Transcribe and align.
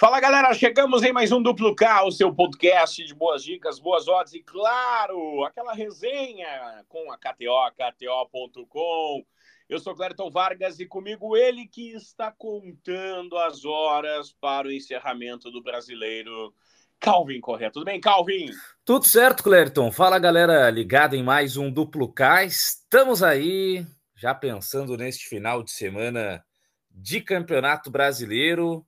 Fala 0.00 0.18
galera, 0.18 0.54
chegamos 0.54 1.02
em 1.02 1.12
mais 1.12 1.30
um 1.30 1.42
Duplo 1.42 1.76
K, 1.76 2.04
o 2.06 2.10
seu 2.10 2.34
podcast 2.34 3.04
de 3.04 3.14
boas 3.14 3.44
dicas, 3.44 3.78
boas 3.78 4.08
odds 4.08 4.32
e, 4.32 4.42
claro, 4.42 5.44
aquela 5.44 5.74
resenha 5.74 6.48
com 6.88 7.12
a 7.12 7.18
KTO, 7.18 7.70
KTO.com. 7.76 9.22
Eu 9.68 9.78
sou 9.78 9.94
Clériton 9.94 10.30
Vargas 10.30 10.80
e 10.80 10.86
comigo 10.86 11.36
ele 11.36 11.66
que 11.66 11.94
está 11.94 12.32
contando 12.32 13.36
as 13.36 13.66
horas 13.66 14.32
para 14.32 14.68
o 14.68 14.72
encerramento 14.72 15.50
do 15.50 15.62
brasileiro, 15.62 16.54
Calvin 16.98 17.38
Correia. 17.38 17.70
Tudo 17.70 17.84
bem, 17.84 18.00
Calvin? 18.00 18.50
Tudo 18.86 19.04
certo, 19.04 19.42
Clériton. 19.42 19.92
Fala 19.92 20.18
galera, 20.18 20.70
ligado 20.70 21.14
em 21.14 21.22
mais 21.22 21.58
um 21.58 21.70
Duplo 21.70 22.10
K. 22.10 22.46
Estamos 22.46 23.22
aí 23.22 23.84
já 24.16 24.34
pensando 24.34 24.96
neste 24.96 25.28
final 25.28 25.62
de 25.62 25.72
semana 25.72 26.42
de 26.90 27.20
Campeonato 27.20 27.90
Brasileiro 27.90 28.82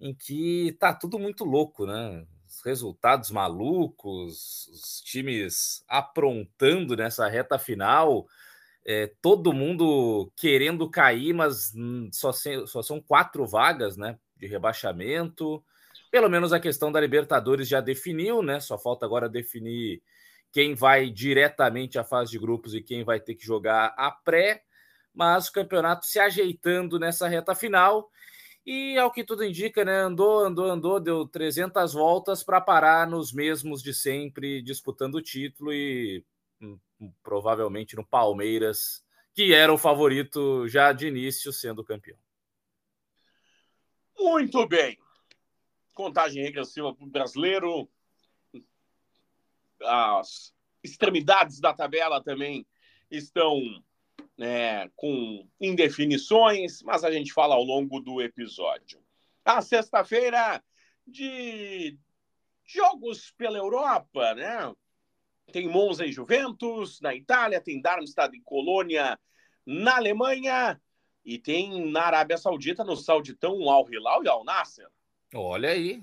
em 0.00 0.14
que 0.14 0.74
tá 0.80 0.94
tudo 0.94 1.18
muito 1.18 1.44
louco, 1.44 1.86
né? 1.86 2.24
Os 2.48 2.62
resultados 2.64 3.30
malucos, 3.30 4.66
os 4.68 5.00
times 5.02 5.84
aprontando 5.86 6.96
nessa 6.96 7.28
reta 7.28 7.58
final, 7.58 8.26
é, 8.84 9.12
todo 9.20 9.52
mundo 9.52 10.32
querendo 10.36 10.88
cair, 10.88 11.34
mas 11.34 11.72
só, 12.12 12.32
se, 12.32 12.66
só 12.66 12.82
são 12.82 13.00
quatro 13.00 13.46
vagas, 13.46 13.96
né? 13.96 14.18
De 14.36 14.46
rebaixamento. 14.46 15.62
Pelo 16.10 16.30
menos 16.30 16.52
a 16.52 16.58
questão 16.58 16.90
da 16.90 17.00
Libertadores 17.00 17.68
já 17.68 17.80
definiu, 17.80 18.42
né? 18.42 18.58
Só 18.58 18.78
falta 18.78 19.04
agora 19.04 19.28
definir 19.28 20.02
quem 20.50 20.74
vai 20.74 21.10
diretamente 21.10 21.98
à 21.98 22.04
fase 22.04 22.32
de 22.32 22.38
grupos 22.38 22.74
e 22.74 22.80
quem 22.80 23.04
vai 23.04 23.20
ter 23.20 23.34
que 23.34 23.44
jogar 23.44 23.94
a 23.96 24.10
pré. 24.10 24.62
Mas 25.14 25.48
o 25.48 25.52
campeonato 25.52 26.06
se 26.06 26.18
ajeitando 26.18 26.98
nessa 26.98 27.28
reta 27.28 27.54
final 27.54 28.08
e 28.64 28.98
ao 28.98 29.10
que 29.10 29.24
tudo 29.24 29.44
indica, 29.44 29.84
né, 29.84 30.00
andou, 30.00 30.40
andou, 30.40 30.66
andou, 30.66 31.00
deu 31.00 31.26
300 31.26 31.92
voltas 31.92 32.44
para 32.44 32.60
parar 32.60 33.08
nos 33.08 33.32
mesmos 33.32 33.82
de 33.82 33.94
sempre, 33.94 34.62
disputando 34.62 35.16
o 35.16 35.22
título 35.22 35.72
e 35.72 36.24
hum, 36.60 36.78
hum, 37.00 37.12
provavelmente 37.22 37.96
no 37.96 38.06
Palmeiras, 38.06 39.04
que 39.34 39.54
era 39.54 39.72
o 39.72 39.78
favorito 39.78 40.68
já 40.68 40.92
de 40.92 41.06
início, 41.06 41.52
sendo 41.52 41.84
campeão. 41.84 42.18
Muito 44.18 44.66
bem. 44.68 44.98
Contagem 45.94 46.42
regressiva 46.42 46.94
para 46.94 47.04
o 47.04 47.10
brasileiro. 47.10 47.88
As 49.82 50.54
extremidades 50.82 51.58
da 51.58 51.72
tabela 51.72 52.22
também 52.22 52.66
estão 53.10 53.58
né, 54.40 54.88
com 54.96 55.46
indefinições, 55.60 56.82
mas 56.82 57.04
a 57.04 57.10
gente 57.10 57.30
fala 57.30 57.54
ao 57.54 57.62
longo 57.62 58.00
do 58.00 58.22
episódio. 58.22 58.98
A 59.44 59.60
sexta-feira 59.60 60.64
de 61.06 61.98
jogos 62.66 63.34
pela 63.36 63.58
Europa, 63.58 64.34
né? 64.34 64.74
Tem 65.52 65.68
Monza 65.68 66.06
e 66.06 66.12
Juventus 66.12 67.02
na 67.02 67.14
Itália, 67.14 67.60
tem 67.60 67.82
Darmstadt 67.82 68.34
e 68.34 68.40
Colônia 68.40 69.20
na 69.66 69.96
Alemanha 69.96 70.80
e 71.22 71.38
tem 71.38 71.90
na 71.90 72.04
Arábia 72.04 72.38
Saudita, 72.38 72.82
no 72.82 72.96
Sauditão, 72.96 73.68
Al 73.68 73.90
Hilal 73.92 74.24
e 74.24 74.28
Al 74.28 74.42
Nasser. 74.42 74.88
Olha 75.34 75.68
aí, 75.68 76.02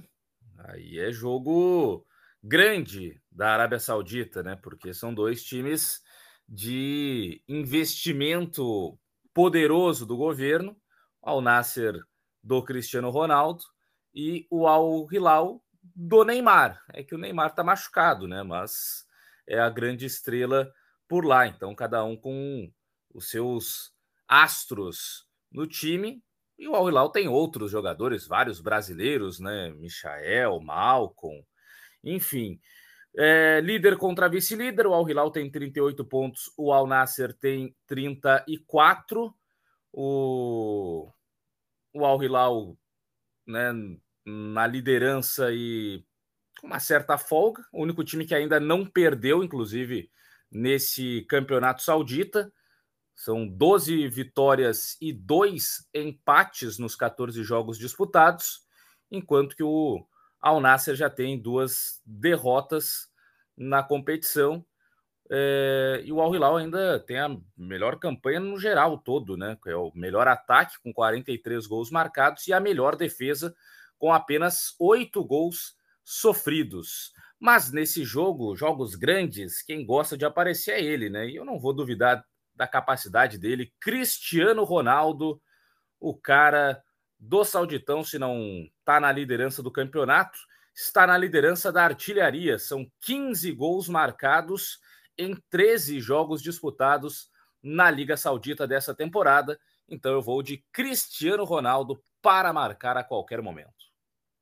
aí 0.59 0.99
é 0.99 1.11
jogo 1.11 2.05
grande 2.44 3.19
da 3.31 3.49
Arábia 3.53 3.79
Saudita, 3.79 4.44
né? 4.44 4.55
Porque 4.55 4.94
são 4.94 5.11
dois 5.11 5.44
times 5.44 6.03
de 6.48 7.42
investimento 7.48 8.98
poderoso 9.34 10.06
do 10.06 10.16
governo, 10.16 10.76
ao 11.22 11.42
Nasser 11.42 12.00
do 12.42 12.64
Cristiano 12.64 13.09
Ronaldo 13.09 13.64
e 14.14 14.48
o 14.50 14.66
Al 14.68 15.08
Hilal 15.12 15.62
do 15.95 16.23
Neymar. 16.23 16.81
É 16.94 17.03
que 17.03 17.14
o 17.14 17.18
Neymar 17.18 17.50
está 17.50 17.64
machucado, 17.64 18.28
né? 18.28 18.44
Mas 18.44 19.06
é 19.45 19.59
a 19.59 19.70
grande 19.70 20.06
estrela 20.06 20.72
por 21.08 21.25
lá. 21.25 21.45
Então, 21.48 21.75
cada 21.75 22.03
um 22.03 22.16
com 22.16 22.72
os 23.13 23.30
seus 23.30 23.94
astros 24.28 25.28
no 25.52 25.68
time. 25.68 26.24
E 26.57 26.68
o 26.68 26.75
Al 26.75 26.90
Hilal 26.90 27.09
tem 27.09 27.28
outros 27.28 27.72
jogadores, 27.72 28.25
vários 28.25 28.59
brasileiros, 28.59 29.40
né? 29.40 29.69
Michael, 29.72 30.59
Malcolm, 30.62 31.46
enfim. 32.03 32.59
É, 33.19 33.59
líder 33.61 33.97
contra 33.97 34.29
vice-líder, 34.29 34.85
o 34.85 34.94
Al 34.94 35.09
Hilal 35.09 35.31
tem 35.31 35.50
38 35.50 36.05
pontos, 36.05 36.53
o 36.55 36.72
Al 36.72 36.85
Nasser 36.85 37.33
tem 37.33 37.75
34. 37.88 39.33
O, 39.91 41.11
o 41.94 42.06
Al 42.06 42.23
Hilal 42.23 42.77
né, 43.47 43.72
na 44.23 44.67
liderança 44.67 45.51
e 45.51 46.06
com 46.61 46.67
uma 46.67 46.79
certa 46.79 47.17
folga. 47.17 47.66
O 47.73 47.81
único 47.81 48.03
time 48.03 48.23
que 48.23 48.35
ainda 48.35 48.59
não 48.59 48.85
perdeu, 48.85 49.44
inclusive, 49.44 50.11
nesse 50.51 51.25
campeonato 51.27 51.81
saudita. 51.81 52.53
São 53.16 53.47
12 53.47 54.07
vitórias 54.09 54.95
e 55.01 55.11
2 55.11 55.89
empates 55.91 56.77
nos 56.77 56.95
14 56.95 57.44
jogos 57.44 57.79
disputados, 57.79 58.61
enquanto 59.09 59.56
que 59.56 59.63
o 59.63 60.06
Al 60.42 60.59
Nasser 60.59 60.96
já 60.96 61.09
tem 61.09 61.40
duas 61.40 62.02
derrotas 62.06 63.08
na 63.56 63.84
competição. 63.84 64.66
É, 65.30 66.02
e 66.06 66.14
o 66.14 66.22
Al 66.22 66.34
Hilal 66.34 66.58
ainda 66.58 67.00
tem 67.00 67.20
a 67.20 67.36
melhor 67.58 68.00
campanha 68.00 68.40
no 68.40 68.58
geral 68.59 68.98
todo, 68.98 69.36
né? 69.36 69.58
É 69.68 69.75
o 69.75 69.92
melhor 69.94 70.28
ataque 70.28 70.75
com 70.81 70.94
43 70.94 71.68
gols 71.68 71.92
marcados 71.92 72.48
e 72.48 72.53
a 72.53 72.59
melhor 72.59 72.96
defesa 72.96 73.53
com 73.98 74.14
apenas 74.14 74.75
oito 74.80 75.24
gols 75.25 75.75
sofridos. 76.03 77.12
Mas 77.40 77.72
nesse 77.72 78.04
jogo, 78.04 78.56
jogos 78.56 78.96
grandes, 78.96 79.62
quem 79.62 79.86
gosta 79.86 80.18
de 80.18 80.25
aparecer 80.25 80.72
é 80.72 80.81
ele, 80.81 81.09
né? 81.09 81.28
E 81.28 81.36
eu 81.36 81.46
não 81.46 81.59
vou 81.59 81.74
duvidar 81.74 82.24
da 82.56 82.68
capacidade 82.68 83.38
dele. 83.38 83.74
Cristiano 83.80 84.64
Ronaldo, 84.64 85.40
o 86.00 86.16
cara 86.16 86.81
do 87.19 87.44
Sauditão, 87.44 88.03
se 88.03 88.19
não 88.19 88.69
está 88.79 89.00
na 89.00 89.11
liderança 89.11 89.63
do 89.63 89.72
campeonato, 89.72 90.38
está 90.75 91.07
na 91.07 91.17
liderança 91.17 91.72
da 91.72 91.83
artilharia. 91.83 92.59
São 92.59 92.88
15 93.01 93.51
gols 93.53 93.89
marcados 93.89 94.79
em 95.17 95.35
13 95.50 96.00
jogos 96.00 96.39
disputados 96.41 97.31
na 97.63 97.89
Liga 97.89 98.16
Saudita 98.16 98.67
dessa 98.67 98.94
temporada. 98.94 99.59
Então 99.89 100.11
eu 100.11 100.22
vou 100.22 100.44
de 100.44 100.63
Cristiano 100.72 101.44
Ronaldo 101.44 102.00
para 102.22 102.53
marcar 102.53 102.95
a 102.97 103.03
qualquer 103.03 103.41
momento. 103.41 103.88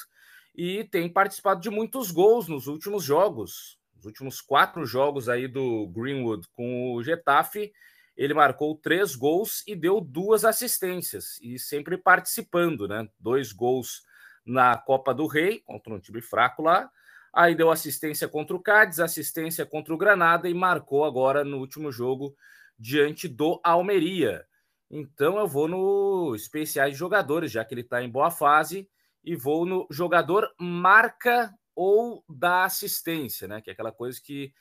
e 0.55 0.83
tem 0.85 1.07
participado 1.07 1.61
de 1.61 1.69
muitos 1.69 2.09
gols 2.09 2.47
nos 2.47 2.65
últimos 2.65 3.03
jogos. 3.03 3.77
Nos 3.95 4.05
últimos 4.05 4.41
quatro 4.41 4.83
jogos 4.83 5.29
aí 5.29 5.47
do 5.47 5.87
Greenwood 5.89 6.47
com 6.53 6.95
o 6.95 7.03
Getafe, 7.03 7.71
ele 8.15 8.33
marcou 8.33 8.75
três 8.75 9.15
gols 9.15 9.63
e 9.67 9.75
deu 9.75 10.01
duas 10.01 10.43
assistências, 10.43 11.39
e 11.39 11.59
sempre 11.59 11.99
participando, 11.99 12.87
né? 12.87 13.07
Dois 13.19 13.51
gols 13.51 14.01
na 14.43 14.75
Copa 14.75 15.13
do 15.13 15.27
Rei, 15.27 15.59
contra 15.59 15.93
um 15.93 15.99
time 15.99 16.19
fraco 16.19 16.63
lá, 16.63 16.89
aí 17.31 17.53
deu 17.53 17.69
assistência 17.69 18.27
contra 18.27 18.55
o 18.55 18.59
Cádiz, 18.59 18.99
assistência 18.99 19.67
contra 19.67 19.93
o 19.93 19.97
Granada 19.97 20.49
e 20.49 20.53
marcou 20.55 21.05
agora 21.05 21.43
no 21.43 21.59
último 21.59 21.91
jogo 21.91 22.35
diante 22.79 23.27
do 23.27 23.61
Almeria. 23.63 24.47
Então 24.89 25.37
eu 25.37 25.47
vou 25.47 25.67
no 25.67 26.33
especiais 26.35 26.93
de 26.93 26.99
jogadores, 26.99 27.51
já 27.51 27.65
que 27.65 27.73
ele 27.73 27.81
está 27.81 28.01
em 28.01 28.09
boa 28.09 28.31
fase, 28.31 28.89
e 29.23 29.35
vou 29.35 29.65
no 29.65 29.85
jogador 29.91 30.49
marca 30.57 31.53
ou 31.75 32.23
da 32.29 32.63
assistência, 32.63 33.47
né? 33.47 33.61
Que 33.61 33.69
é 33.69 33.73
aquela 33.73 33.91
coisa 33.91 34.19
que 34.21 34.53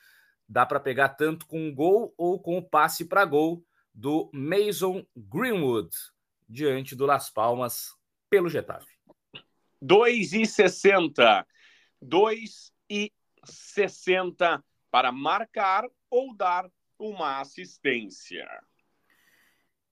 dá 0.49 0.67
para 0.67 0.81
pegar 0.81 1.11
tanto 1.11 1.46
com 1.46 1.73
gol 1.75 2.12
ou 2.17 2.40
com 2.40 2.58
o 2.58 2.62
passe 2.62 3.05
para 3.05 3.25
gol 3.25 3.64
do 3.94 4.28
Mason 4.32 5.06
Greenwood 5.17 5.90
diante 6.49 6.94
do 6.94 7.06
Las 7.06 7.29
Palmas 7.31 7.94
pelo 8.29 8.49
Getafe. 8.49 8.94
2,60. 9.82 11.44
2,60 12.02 14.62
para 14.90 15.12
marcar 15.12 15.84
ou 16.11 16.37
dar 16.37 16.69
uma 16.99 17.40
assistência. 17.40 18.46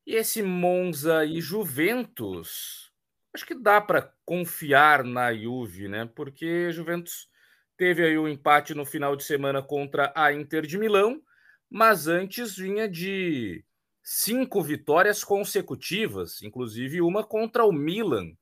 E 0.07 0.15
esse 0.15 0.43
Monza 0.43 1.25
e 1.25 1.41
Juventus, 1.41 2.93
acho 3.35 3.47
que 3.47 3.55
dá 3.55 3.81
para 3.81 4.13
confiar 4.25 5.03
na 5.03 5.35
Juve, 5.35 5.89
né? 5.89 6.09
Porque 6.15 6.71
Juventus 6.73 7.29
teve 7.77 8.05
aí 8.05 8.19
o 8.19 8.25
um 8.25 8.29
empate 8.29 8.75
no 8.75 8.85
final 8.85 9.17
de 9.17 9.25
semana 9.25 9.63
contra 9.63 10.13
a 10.15 10.33
Inter 10.33 10.67
de 10.67 10.77
Milão, 10.77 11.23
mas 11.71 12.07
antes 12.07 12.57
vinha 12.57 12.89
de 12.89 13.65
cinco 14.03 14.63
vitórias 14.63 15.25
consecutivas, 15.25 16.43
inclusive 16.43 17.01
uma 17.01 17.25
contra 17.25 17.65
o 17.65 17.73
Milan. 17.73 18.33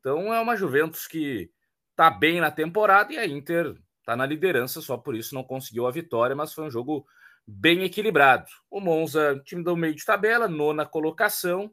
Então 0.00 0.32
é 0.32 0.40
uma 0.40 0.54
Juventus 0.54 1.06
que 1.06 1.50
está 1.92 2.10
bem 2.10 2.40
na 2.40 2.50
temporada 2.50 3.12
e 3.14 3.18
a 3.18 3.26
Inter 3.26 3.74
está 4.00 4.14
na 4.14 4.26
liderança, 4.26 4.82
só 4.82 4.98
por 4.98 5.16
isso 5.16 5.34
não 5.34 5.42
conseguiu 5.42 5.86
a 5.86 5.90
vitória, 5.90 6.36
mas 6.36 6.52
foi 6.52 6.64
um 6.64 6.70
jogo 6.70 7.06
bem 7.46 7.84
equilibrado. 7.84 8.46
O 8.70 8.80
Monza, 8.80 9.40
time 9.44 9.62
do 9.62 9.76
meio 9.76 9.94
de 9.94 10.04
tabela, 10.04 10.48
nona 10.48 10.84
colocação, 10.84 11.72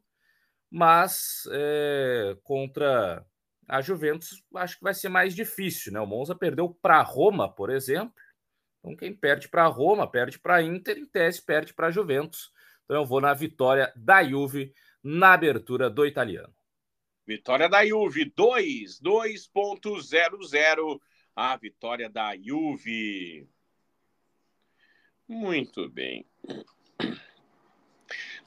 mas 0.70 1.44
é, 1.52 2.38
contra 2.44 3.26
a 3.68 3.82
Juventus 3.82 4.44
acho 4.56 4.78
que 4.78 4.84
vai 4.84 4.94
ser 4.94 5.10
mais 5.10 5.34
difícil, 5.34 5.94
né? 5.94 6.00
O 6.00 6.06
Monza 6.06 6.36
perdeu 6.36 6.78
para 6.82 7.02
Roma, 7.02 7.52
por 7.52 7.70
exemplo. 7.70 8.14
Então 8.80 8.96
quem 8.96 9.16
perde 9.16 9.48
para 9.48 9.66
Roma, 9.66 10.10
perde 10.10 10.40
para 10.40 10.62
Inter, 10.62 10.98
em 10.98 11.06
tese 11.06 11.42
perde 11.42 11.74
para 11.74 11.92
Juventus. 11.92 12.52
Então 12.84 12.98
eu 12.98 13.06
vou 13.06 13.22
na 13.22 13.34
vitória 13.34 13.92
da 13.96 14.24
Juve 14.24 14.74
na 15.02 15.34
abertura 15.34 15.90
do 15.90 16.06
italiano. 16.06 16.54
Vitória 17.26 17.70
da 17.70 17.86
Juve 17.86 18.32
2, 18.36 19.00
2.00. 19.00 21.00
A 21.36 21.58
vitória 21.58 22.10
da 22.10 22.36
Juve. 22.36 23.48
Muito 25.34 25.90
bem. 25.90 26.26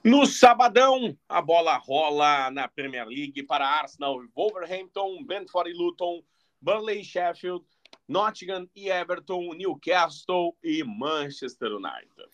No 0.03 0.25
sabadão, 0.25 1.17
a 1.27 1.41
bola 1.41 1.75
rola 1.77 2.49
na 2.49 2.67
Premier 2.67 3.05
League 3.05 3.43
para 3.43 3.67
Arsenal, 3.67 4.23
Wolverhampton, 4.33 5.23
Brentford 5.25 5.69
e 5.69 5.73
Luton, 5.73 6.23
Burnley 6.61 7.03
Sheffield, 7.03 7.65
Nottingham 8.07 8.69
e 8.73 8.89
Everton, 8.89 9.53
Newcastle 9.53 10.55
e 10.63 10.81
Manchester 10.83 11.73
United. 11.73 12.29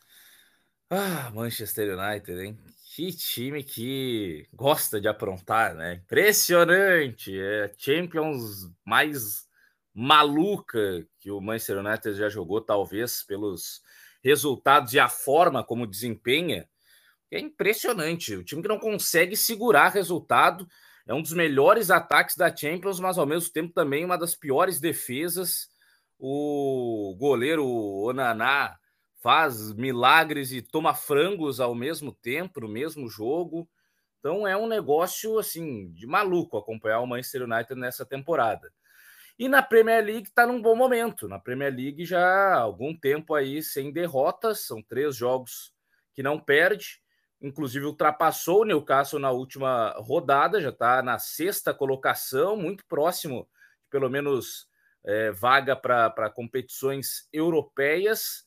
Ah, 0.90 1.32
Manchester 1.34 1.98
United, 1.98 2.40
hein? 2.40 2.60
Que 2.96 3.12
time 3.12 3.64
que 3.64 4.48
gosta 4.54 5.02
de 5.02 5.08
aprontar, 5.08 5.74
né? 5.74 5.96
Impressionante! 5.96 7.36
É 7.36 7.74
Champions 7.76 8.70
mais 8.86 9.48
maluca 9.92 11.08
que 11.20 11.32
o 11.32 11.42
Manchester 11.42 11.80
United 11.80 12.14
já 12.16 12.30
jogou, 12.30 12.62
talvez 12.62 13.24
pelos 13.24 13.82
resultados 14.24 14.94
e 14.94 15.00
a 15.00 15.10
forma 15.10 15.64
como 15.64 15.86
desempenha, 15.88 16.68
é 17.32 17.40
impressionante. 17.40 18.36
O 18.36 18.44
time 18.44 18.62
que 18.62 18.68
não 18.68 18.80
consegue 18.80 19.36
segurar 19.36 19.90
resultado 19.90 20.68
é 21.06 21.14
um 21.14 21.22
dos 21.22 21.34
melhores 21.34 21.92
ataques 21.92 22.36
da 22.38 22.56
Champions, 22.56 23.00
mas 23.00 23.18
ao 23.18 23.26
mesmo 23.26 23.52
tempo 23.52 23.74
também 23.74 24.06
uma 24.06 24.18
das 24.18 24.36
piores 24.36 24.80
defesas. 24.80 25.68
O 26.18 27.16
goleiro 27.20 27.66
Onaná 27.66 28.78
faz 29.22 29.74
milagres 29.74 30.52
e 30.52 30.62
toma 30.62 30.94
frangos 30.94 31.60
ao 31.60 31.74
mesmo 31.76 32.12
tempo, 32.12 32.62
no 32.62 32.68
mesmo 32.68 33.10
jogo. 33.10 33.68
Então 34.20 34.48
é 34.48 34.56
um 34.56 34.68
negócio 34.68 35.38
assim 35.38 35.92
de 35.92 36.08
maluco 36.08 36.58
acompanhar 36.58 37.02
o 37.02 37.08
Manchester 37.08 37.44
United 37.44 37.76
nessa 37.76 38.06
temporada. 38.06 38.72
E 39.38 39.48
na 39.48 39.64
Premier 39.64 40.04
League 40.04 40.28
está 40.28 40.46
num 40.46 40.62
bom 40.62 40.76
momento. 40.76 41.28
Na 41.28 41.40
Premier 41.40 41.74
League 41.74 42.06
já 42.06 42.24
há 42.24 42.56
algum 42.56 42.96
tempo 42.96 43.34
aí 43.34 43.64
sem 43.64 43.92
derrotas, 43.92 44.62
são 44.62 44.82
três 44.82 45.16
jogos 45.16 45.74
que 46.14 46.22
não 46.22 46.40
perde. 46.40 47.02
Inclusive 47.42 47.86
ultrapassou 47.86 48.62
o 48.62 48.66
Newcastle 48.66 49.20
na 49.20 49.32
última 49.32 49.90
rodada, 49.98 50.62
já 50.62 50.70
está 50.70 51.02
na 51.02 51.20
sexta 51.20 51.74
colocação, 51.74 52.56
muito 52.56 52.86
próximo, 52.86 53.50
pelo 53.90 54.10
menos 54.10 54.68
é, 55.04 55.32
vaga 55.32 55.76
para 55.76 56.30
competições 56.30 57.28
europeias. 57.34 58.46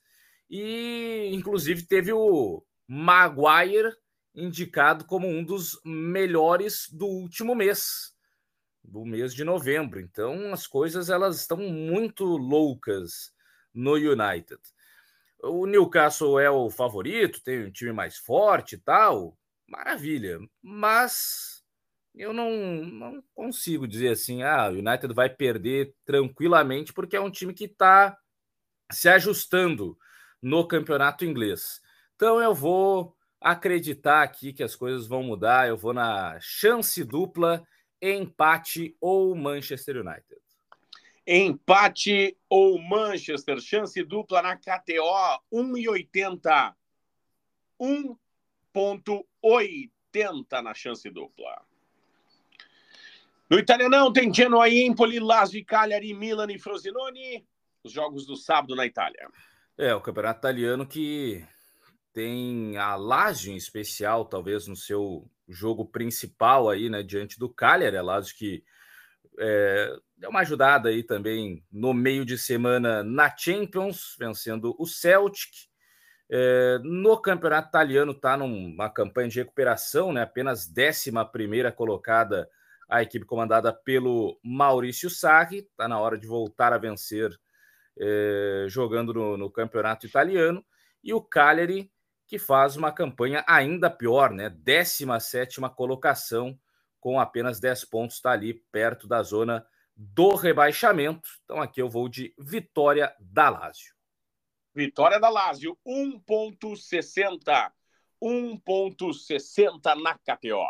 E 0.48 1.28
inclusive 1.32 1.82
teve 1.82 2.12
o 2.12 2.64
Maguire 2.86 3.92
indicado 4.34 5.04
como 5.04 5.26
um 5.26 5.44
dos 5.44 5.80
melhores 5.84 6.88
do 6.90 7.06
último 7.06 7.54
mês 7.54 8.15
do 8.86 9.04
mês 9.04 9.34
de 9.34 9.44
novembro. 9.44 10.00
Então 10.00 10.52
as 10.52 10.66
coisas 10.66 11.10
elas 11.10 11.40
estão 11.40 11.58
muito 11.58 12.24
loucas 12.24 13.32
no 13.74 13.94
United. 13.94 14.60
O 15.42 15.66
Newcastle 15.66 16.38
é 16.38 16.50
o 16.50 16.70
favorito, 16.70 17.42
tem 17.42 17.66
um 17.66 17.70
time 17.70 17.92
mais 17.92 18.16
forte 18.16 18.74
e 18.76 18.78
tal, 18.78 19.36
maravilha. 19.66 20.38
Mas 20.62 21.62
eu 22.14 22.32
não, 22.32 22.50
não 22.50 23.22
consigo 23.34 23.86
dizer 23.86 24.08
assim, 24.08 24.42
ah, 24.42 24.68
o 24.68 24.78
United 24.78 25.12
vai 25.12 25.28
perder 25.28 25.94
tranquilamente 26.04 26.92
porque 26.92 27.16
é 27.16 27.20
um 27.20 27.30
time 27.30 27.52
que 27.52 27.64
está 27.64 28.16
se 28.90 29.08
ajustando 29.08 29.98
no 30.40 30.66
campeonato 30.66 31.24
inglês. 31.24 31.80
Então 32.14 32.40
eu 32.40 32.54
vou 32.54 33.14
acreditar 33.40 34.22
aqui 34.22 34.52
que 34.52 34.62
as 34.62 34.74
coisas 34.74 35.06
vão 35.06 35.22
mudar. 35.22 35.68
Eu 35.68 35.76
vou 35.76 35.92
na 35.92 36.38
chance 36.40 37.04
dupla 37.04 37.62
empate 38.14 38.96
ou 39.00 39.34
Manchester 39.34 39.96
United. 39.96 40.36
Empate 41.26 42.38
ou 42.48 42.80
Manchester, 42.80 43.60
chance 43.60 44.00
dupla 44.04 44.40
na 44.42 44.56
KTO, 44.56 45.42
1,80. 45.52 46.72
1,80 47.80 50.62
na 50.62 50.72
chance 50.72 51.10
dupla. 51.10 51.60
No 53.50 53.58
italianão 53.58 54.12
tem 54.12 54.32
Genoa 54.32 54.68
Empoli, 54.68 55.18
Lazio 55.20 55.58
e 55.58 55.64
Cagliari, 55.64 56.14
Milan 56.14 56.50
e 56.50 56.58
Frosinone. 56.58 57.46
Os 57.82 57.92
jogos 57.92 58.26
do 58.26 58.36
sábado 58.36 58.74
na 58.74 58.86
Itália. 58.86 59.28
É, 59.78 59.94
o 59.94 60.00
campeonato 60.00 60.40
italiano 60.40 60.86
que 60.86 61.46
tem 62.12 62.76
a 62.76 62.96
Lazio 62.96 63.52
em 63.52 63.56
especial, 63.56 64.24
talvez 64.24 64.66
no 64.66 64.74
seu 64.74 65.30
jogo 65.48 65.86
principal 65.86 66.68
aí, 66.68 66.88
né, 66.88 67.02
diante 67.02 67.38
do 67.38 67.48
Cagliari, 67.48 68.00
Lazio 68.00 68.36
que 68.36 68.64
é, 69.38 69.96
deu 70.16 70.30
uma 70.30 70.40
ajudada 70.40 70.88
aí 70.88 71.02
também 71.02 71.64
no 71.70 71.92
meio 71.92 72.24
de 72.24 72.38
semana 72.38 73.02
na 73.02 73.34
Champions, 73.36 74.16
vencendo 74.18 74.74
o 74.78 74.86
Celtic. 74.86 75.68
É, 76.28 76.78
no 76.82 77.16
campeonato 77.20 77.68
italiano 77.68 78.10
está 78.12 78.36
numa 78.36 78.90
campanha 78.90 79.28
de 79.28 79.38
recuperação, 79.38 80.12
né, 80.12 80.22
apenas 80.22 80.68
11 80.68 81.12
primeira 81.32 81.70
colocada 81.70 82.48
a 82.88 83.02
equipe 83.02 83.24
comandada 83.24 83.72
pelo 83.72 84.38
Maurício 84.42 85.10
Sarri, 85.10 85.58
está 85.58 85.88
na 85.88 85.98
hora 85.98 86.16
de 86.16 86.26
voltar 86.26 86.72
a 86.72 86.78
vencer 86.78 87.36
é, 87.98 88.66
jogando 88.68 89.12
no, 89.12 89.36
no 89.36 89.50
campeonato 89.50 90.06
italiano, 90.06 90.64
e 91.02 91.12
o 91.12 91.20
Cagliari 91.20 91.90
que 92.26 92.38
faz 92.38 92.76
uma 92.76 92.92
campanha 92.92 93.44
ainda 93.46 93.88
pior, 93.88 94.30
né? 94.32 94.50
17 94.50 95.60
colocação, 95.74 96.58
com 97.00 97.20
apenas 97.20 97.60
10 97.60 97.84
pontos, 97.84 98.16
está 98.16 98.32
ali 98.32 98.54
perto 98.72 99.06
da 99.06 99.22
zona 99.22 99.66
do 99.94 100.34
rebaixamento. 100.34 101.28
Então 101.44 101.60
aqui 101.60 101.80
eu 101.80 101.88
vou 101.88 102.08
de 102.08 102.34
vitória 102.38 103.14
da 103.20 103.48
Lazio. 103.48 103.94
Vitória 104.74 105.18
da 105.18 105.28
Lazio, 105.28 105.78
1,60. 105.86 107.72
1,60 108.22 109.94
na 110.02 110.14
KTO. 110.14 110.66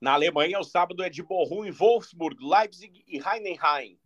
Na 0.00 0.14
Alemanha, 0.14 0.58
o 0.58 0.64
sábado 0.64 1.02
é 1.02 1.10
de 1.10 1.22
Bochum 1.22 1.70
Wolfsburg, 1.70 2.36
Leipzig 2.42 3.04
e 3.06 3.18
Heidenheim. 3.18 4.00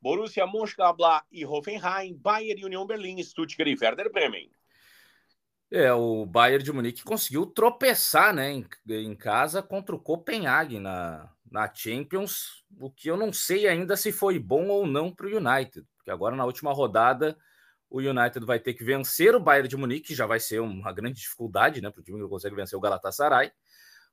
Borussia 0.00 0.46
Mönchengladbach 0.46 1.26
e 1.32 1.44
Hoffenheim, 1.44 2.14
Bayern 2.14 2.60
e 2.60 2.64
União 2.64 2.86
Berlim, 2.86 3.22
Stuttgart 3.22 3.68
e 3.68 3.76
Werder 3.80 4.12
Bremen. 4.12 4.50
É, 5.70 5.92
o 5.92 6.24
Bayern 6.24 6.62
de 6.62 6.72
Munique 6.72 7.02
conseguiu 7.02 7.44
tropeçar 7.44 8.32
né, 8.32 8.52
em, 8.52 8.66
em, 8.88 9.16
casa 9.16 9.60
contra 9.60 9.96
o 9.96 10.00
Copenhague 10.00 10.78
na, 10.78 11.28
na 11.50 11.72
Champions, 11.72 12.64
o 12.78 12.88
que 12.90 13.10
eu 13.10 13.16
não 13.16 13.32
sei 13.32 13.66
ainda 13.66 13.96
se 13.96 14.12
foi 14.12 14.38
bom 14.38 14.68
ou 14.68 14.86
não 14.86 15.12
para 15.12 15.26
o 15.26 15.36
United, 15.36 15.84
porque 15.96 16.10
agora 16.10 16.36
na 16.36 16.44
última 16.44 16.72
rodada 16.72 17.36
o 17.90 17.98
United 17.98 18.44
vai 18.44 18.60
ter 18.60 18.74
que 18.74 18.84
vencer 18.84 19.34
o 19.34 19.40
Bayern 19.40 19.68
de 19.68 19.76
Munique, 19.76 20.08
que 20.08 20.14
já 20.14 20.26
vai 20.26 20.38
ser 20.38 20.60
uma 20.60 20.92
grande 20.92 21.20
dificuldade 21.20 21.80
né, 21.80 21.90
para 21.90 22.00
o 22.00 22.04
time 22.04 22.16
que 22.16 22.22
não 22.22 22.30
consegue 22.30 22.54
vencer 22.54 22.76
o 22.76 22.80
Galatasaray, 22.80 23.50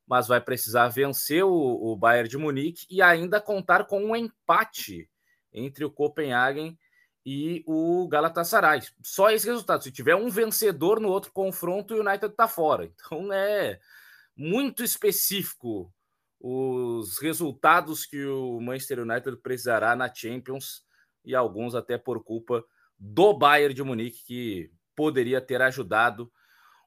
mas 0.06 0.26
vai 0.26 0.40
precisar 0.40 0.88
vencer 0.88 1.44
o, 1.44 1.52
o 1.52 1.96
Bayern 1.96 2.28
de 2.28 2.36
Munique 2.36 2.86
e 2.90 3.00
ainda 3.00 3.40
contar 3.40 3.84
com 3.84 4.04
um 4.04 4.16
empate 4.16 5.08
entre 5.52 5.84
o 5.84 5.90
Copenhagen 5.90 6.76
e 7.24 7.64
o 7.66 8.06
Galatasaray. 8.08 8.82
Só 9.02 9.30
esse 9.30 9.46
resultado. 9.46 9.82
Se 9.82 9.90
tiver 9.90 10.14
um 10.14 10.28
vencedor 10.28 11.00
no 11.00 11.08
outro 11.08 11.32
confronto, 11.32 11.94
o 11.94 12.00
United 12.00 12.32
está 12.32 12.46
fora. 12.46 12.90
Então 13.04 13.32
é 13.32 13.80
muito 14.36 14.82
específico 14.82 15.92
os 16.40 17.18
resultados 17.18 18.04
que 18.04 18.24
o 18.26 18.60
Manchester 18.60 19.00
United 19.00 19.38
precisará 19.38 19.96
na 19.96 20.12
Champions 20.12 20.84
e 21.24 21.34
alguns 21.34 21.74
até 21.74 21.96
por 21.96 22.22
culpa 22.22 22.62
do 22.98 23.32
Bayern 23.32 23.72
de 23.72 23.82
Munique, 23.82 24.24
que 24.26 24.70
poderia 24.94 25.40
ter 25.40 25.62
ajudado 25.62 26.30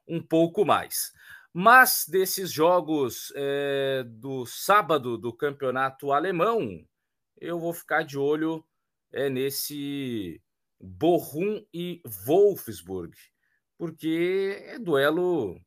um 0.08 0.22
pouco 0.22 0.64
mais. 0.64 1.12
Mas 1.52 2.06
desses 2.08 2.52
jogos 2.52 3.34
é, 3.36 4.04
do 4.06 4.46
sábado 4.46 5.18
do 5.18 5.34
campeonato 5.34 6.12
alemão, 6.12 6.86
eu 7.40 7.60
vou 7.60 7.74
ficar 7.74 8.04
de 8.04 8.18
olho 8.18 8.64
é, 9.12 9.30
nesse 9.30 10.42
Bochum 10.80 11.64
e 11.74 12.02
Wolfsburg, 12.26 13.16
porque 13.78 14.64
é 14.66 14.80
duelo 14.80 15.60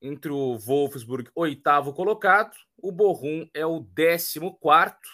entre 0.00 0.32
o 0.32 0.58
Wolfsburg, 0.58 1.30
oitavo 1.34 1.92
colocado, 1.92 2.56
o 2.76 2.90
Bochum 2.90 3.48
é 3.54 3.64
o 3.64 3.78
décimo 3.78 4.58
quarto. 4.58 5.08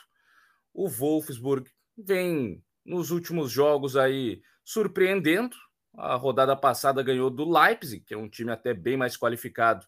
O 0.73 0.89
Wolfsburg 0.89 1.71
vem 1.97 2.65
nos 2.85 3.11
últimos 3.11 3.51
jogos 3.51 3.97
aí 3.97 4.41
surpreendendo. 4.65 5.55
A 5.95 6.15
rodada 6.15 6.57
passada 6.57 7.03
ganhou 7.03 7.29
do 7.29 7.51
Leipzig, 7.51 8.03
que 8.05 8.15
é 8.15 8.17
um 8.17 8.29
time 8.29 8.51
até 8.51 8.73
bem 8.73 8.97
mais 8.97 9.17
qualificado, 9.17 9.87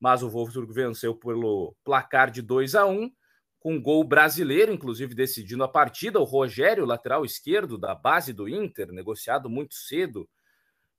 mas 0.00 0.22
o 0.22 0.30
Wolfsburg 0.30 0.72
venceu 0.72 1.14
pelo 1.14 1.76
placar 1.84 2.30
de 2.30 2.40
2 2.40 2.74
a 2.74 2.86
1 2.86 3.12
com 3.58 3.80
gol 3.80 4.04
brasileiro, 4.04 4.72
inclusive 4.72 5.14
decidindo 5.14 5.64
a 5.64 5.68
partida. 5.68 6.20
O 6.20 6.24
Rogério, 6.24 6.84
lateral 6.84 7.24
esquerdo 7.24 7.76
da 7.76 7.94
base 7.94 8.32
do 8.32 8.48
Inter, 8.48 8.92
negociado 8.92 9.50
muito 9.50 9.74
cedo 9.74 10.28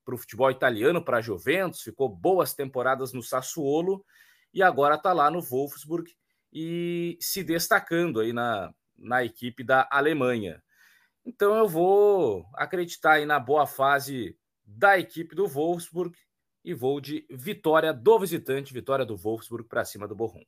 para 0.04 0.16
o 0.16 0.18
futebol 0.18 0.50
italiano, 0.50 1.04
para 1.04 1.18
a 1.18 1.22
Juventus, 1.22 1.82
ficou 1.82 2.10
boas 2.10 2.54
temporadas 2.54 3.14
no 3.14 3.22
Sassuolo 3.22 4.04
e 4.54 4.64
agora 4.64 4.96
está 4.96 5.14
lá 5.14 5.30
no 5.30 5.42
Wolfsburg 5.42 6.12
e 6.52 7.18
se 7.22 7.44
destacando 7.44 8.20
aí 8.20 8.34
na, 8.34 8.74
na 8.98 9.24
equipe 9.24 9.64
da 9.64 9.88
Alemanha. 9.92 10.62
Então 11.26 11.56
eu 11.56 11.68
vou 11.68 12.46
acreditar 12.56 13.14
aí 13.14 13.26
na 13.26 13.40
boa 13.40 13.68
fase 13.68 14.36
da 14.66 14.98
equipe 14.98 15.36
do 15.36 15.48
Wolfsburg 15.48 16.18
e 16.64 16.74
vou 16.74 17.00
de 17.00 17.26
vitória 17.30 17.94
do 17.94 18.20
visitante, 18.20 18.74
vitória 18.74 19.06
do 19.06 19.16
Wolfsburg 19.16 19.68
para 19.68 19.86
cima 19.86 20.08
do 20.08 20.16
Bochum. 20.16 20.44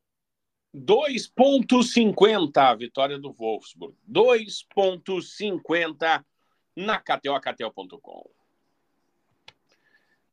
2,50 0.73 2.57
a 2.57 2.75
vitória 2.75 3.19
do 3.19 3.33
Wolfsburg. 3.33 3.95
2,50 4.09 6.25
na 6.75 6.99
KTO.com. 6.99 8.29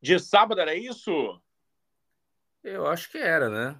De 0.01 0.17
sábado 0.17 0.61
era 0.61 0.73
isso? 0.75 1.41
Eu 2.63 2.87
acho 2.87 3.11
que 3.11 3.17
era, 3.17 3.49
né? 3.49 3.77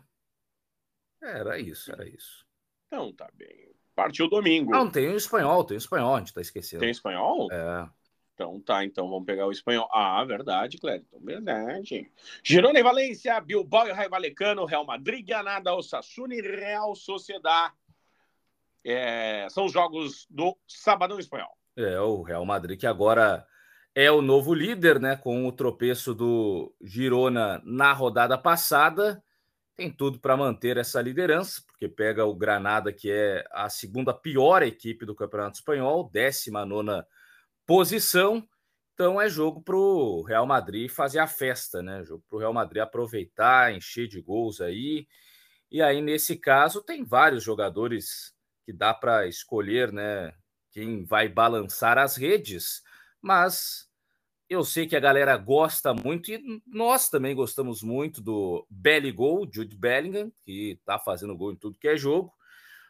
Era 1.22 1.60
isso, 1.60 1.92
era 1.92 2.08
isso. 2.08 2.46
Então 2.88 3.14
tá 3.14 3.30
bem. 3.34 3.70
Partiu 3.96 4.30
domingo. 4.30 4.72
Não, 4.72 4.90
tem 4.90 5.10
o 5.10 5.18
espanhol, 5.18 5.64
tem 5.64 5.76
o 5.76 5.78
espanhol, 5.78 6.16
a 6.16 6.20
gente 6.20 6.34
tá 6.34 6.42
esquecendo. 6.42 6.82
Tem 6.82 6.90
espanhol? 6.90 7.52
É. 7.52 7.90
Então 8.40 8.58
tá, 8.62 8.86
então 8.86 9.10
vamos 9.10 9.26
pegar 9.26 9.46
o 9.46 9.52
espanhol. 9.52 9.90
Ah, 9.92 10.24
verdade, 10.24 10.78
Clériton, 10.78 11.20
verdade. 11.20 12.10
Girona 12.42 12.80
e 12.80 12.84
Valência, 12.84 13.38
Bilbao 13.42 13.86
e 13.86 13.92
Raio 13.92 14.10
Valecano, 14.10 14.64
Real 14.64 14.86
Madrid, 14.86 15.28
Granada, 15.28 15.74
Osasuna 15.74 16.34
e 16.34 16.40
Real 16.40 16.96
Sociedad. 16.96 17.74
É, 18.82 19.46
são 19.50 19.66
os 19.66 19.74
jogos 19.74 20.26
do 20.30 20.58
Sabadão 20.66 21.20
Espanhol. 21.20 21.52
É, 21.76 22.00
o 22.00 22.22
Real 22.22 22.46
Madrid 22.46 22.80
que 22.80 22.88
agora 22.88 23.46
é 23.94 24.10
o 24.10 24.22
novo 24.22 24.54
líder, 24.54 25.02
né? 25.02 25.18
Com 25.18 25.46
o 25.46 25.52
tropeço 25.52 26.16
do 26.16 26.74
Girona 26.82 27.62
na 27.66 27.92
rodada 27.92 28.38
passada. 28.38 29.22
Tem 29.76 29.92
tudo 29.92 30.18
para 30.18 30.38
manter 30.38 30.78
essa 30.78 31.02
liderança, 31.02 31.62
porque 31.68 31.90
pega 31.90 32.24
o 32.24 32.34
Granada, 32.34 32.94
que 32.94 33.12
é 33.12 33.44
a 33.52 33.70
segunda 33.70 34.14
pior 34.14 34.64
equipe 34.64 35.06
do 35.06 35.14
Campeonato 35.14 35.58
Espanhol, 35.58 36.10
19 36.10 36.70
nona 36.70 37.06
posição. 37.70 38.44
Então 38.96 39.22
é 39.22 39.30
jogo 39.30 39.62
para 39.62 39.78
o 39.78 40.24
Real 40.24 40.48
Madrid 40.48 40.90
fazer 40.90 41.20
a 41.20 41.28
festa, 41.28 41.84
né? 41.84 42.04
Jogo 42.04 42.24
para 42.28 42.36
o 42.36 42.40
Real 42.40 42.52
Madrid 42.52 42.82
aproveitar, 42.82 43.72
encher 43.72 44.08
de 44.08 44.20
gols 44.20 44.60
aí. 44.60 45.08
E 45.70 45.80
aí, 45.80 46.02
nesse 46.02 46.36
caso, 46.36 46.82
tem 46.82 47.06
vários 47.06 47.44
jogadores 47.44 48.34
que 48.66 48.74
dá 48.74 48.92
para 48.92 49.28
escolher, 49.28 49.94
né? 49.94 50.34
Quem 50.72 51.06
vai 51.06 51.30
balançar 51.30 52.00
as 52.00 52.16
redes, 52.18 52.82
mas 53.22 53.88
eu 54.50 54.64
sei 54.64 54.88
que 54.88 54.96
a 54.96 55.00
galera 55.00 55.38
gosta 55.38 55.94
muito 55.94 56.32
e 56.32 56.64
nós 56.66 57.08
também 57.08 57.36
gostamos 57.36 57.84
muito 57.84 58.20
do 58.20 58.66
Belly 58.68 59.12
Gol, 59.12 59.48
Jude 59.52 59.78
Bellingham, 59.78 60.32
que 60.44 60.72
está 60.72 60.98
fazendo 60.98 61.38
gol 61.38 61.52
em 61.52 61.56
tudo 61.56 61.78
que 61.78 61.88
é 61.88 61.96
jogo. 61.96 62.34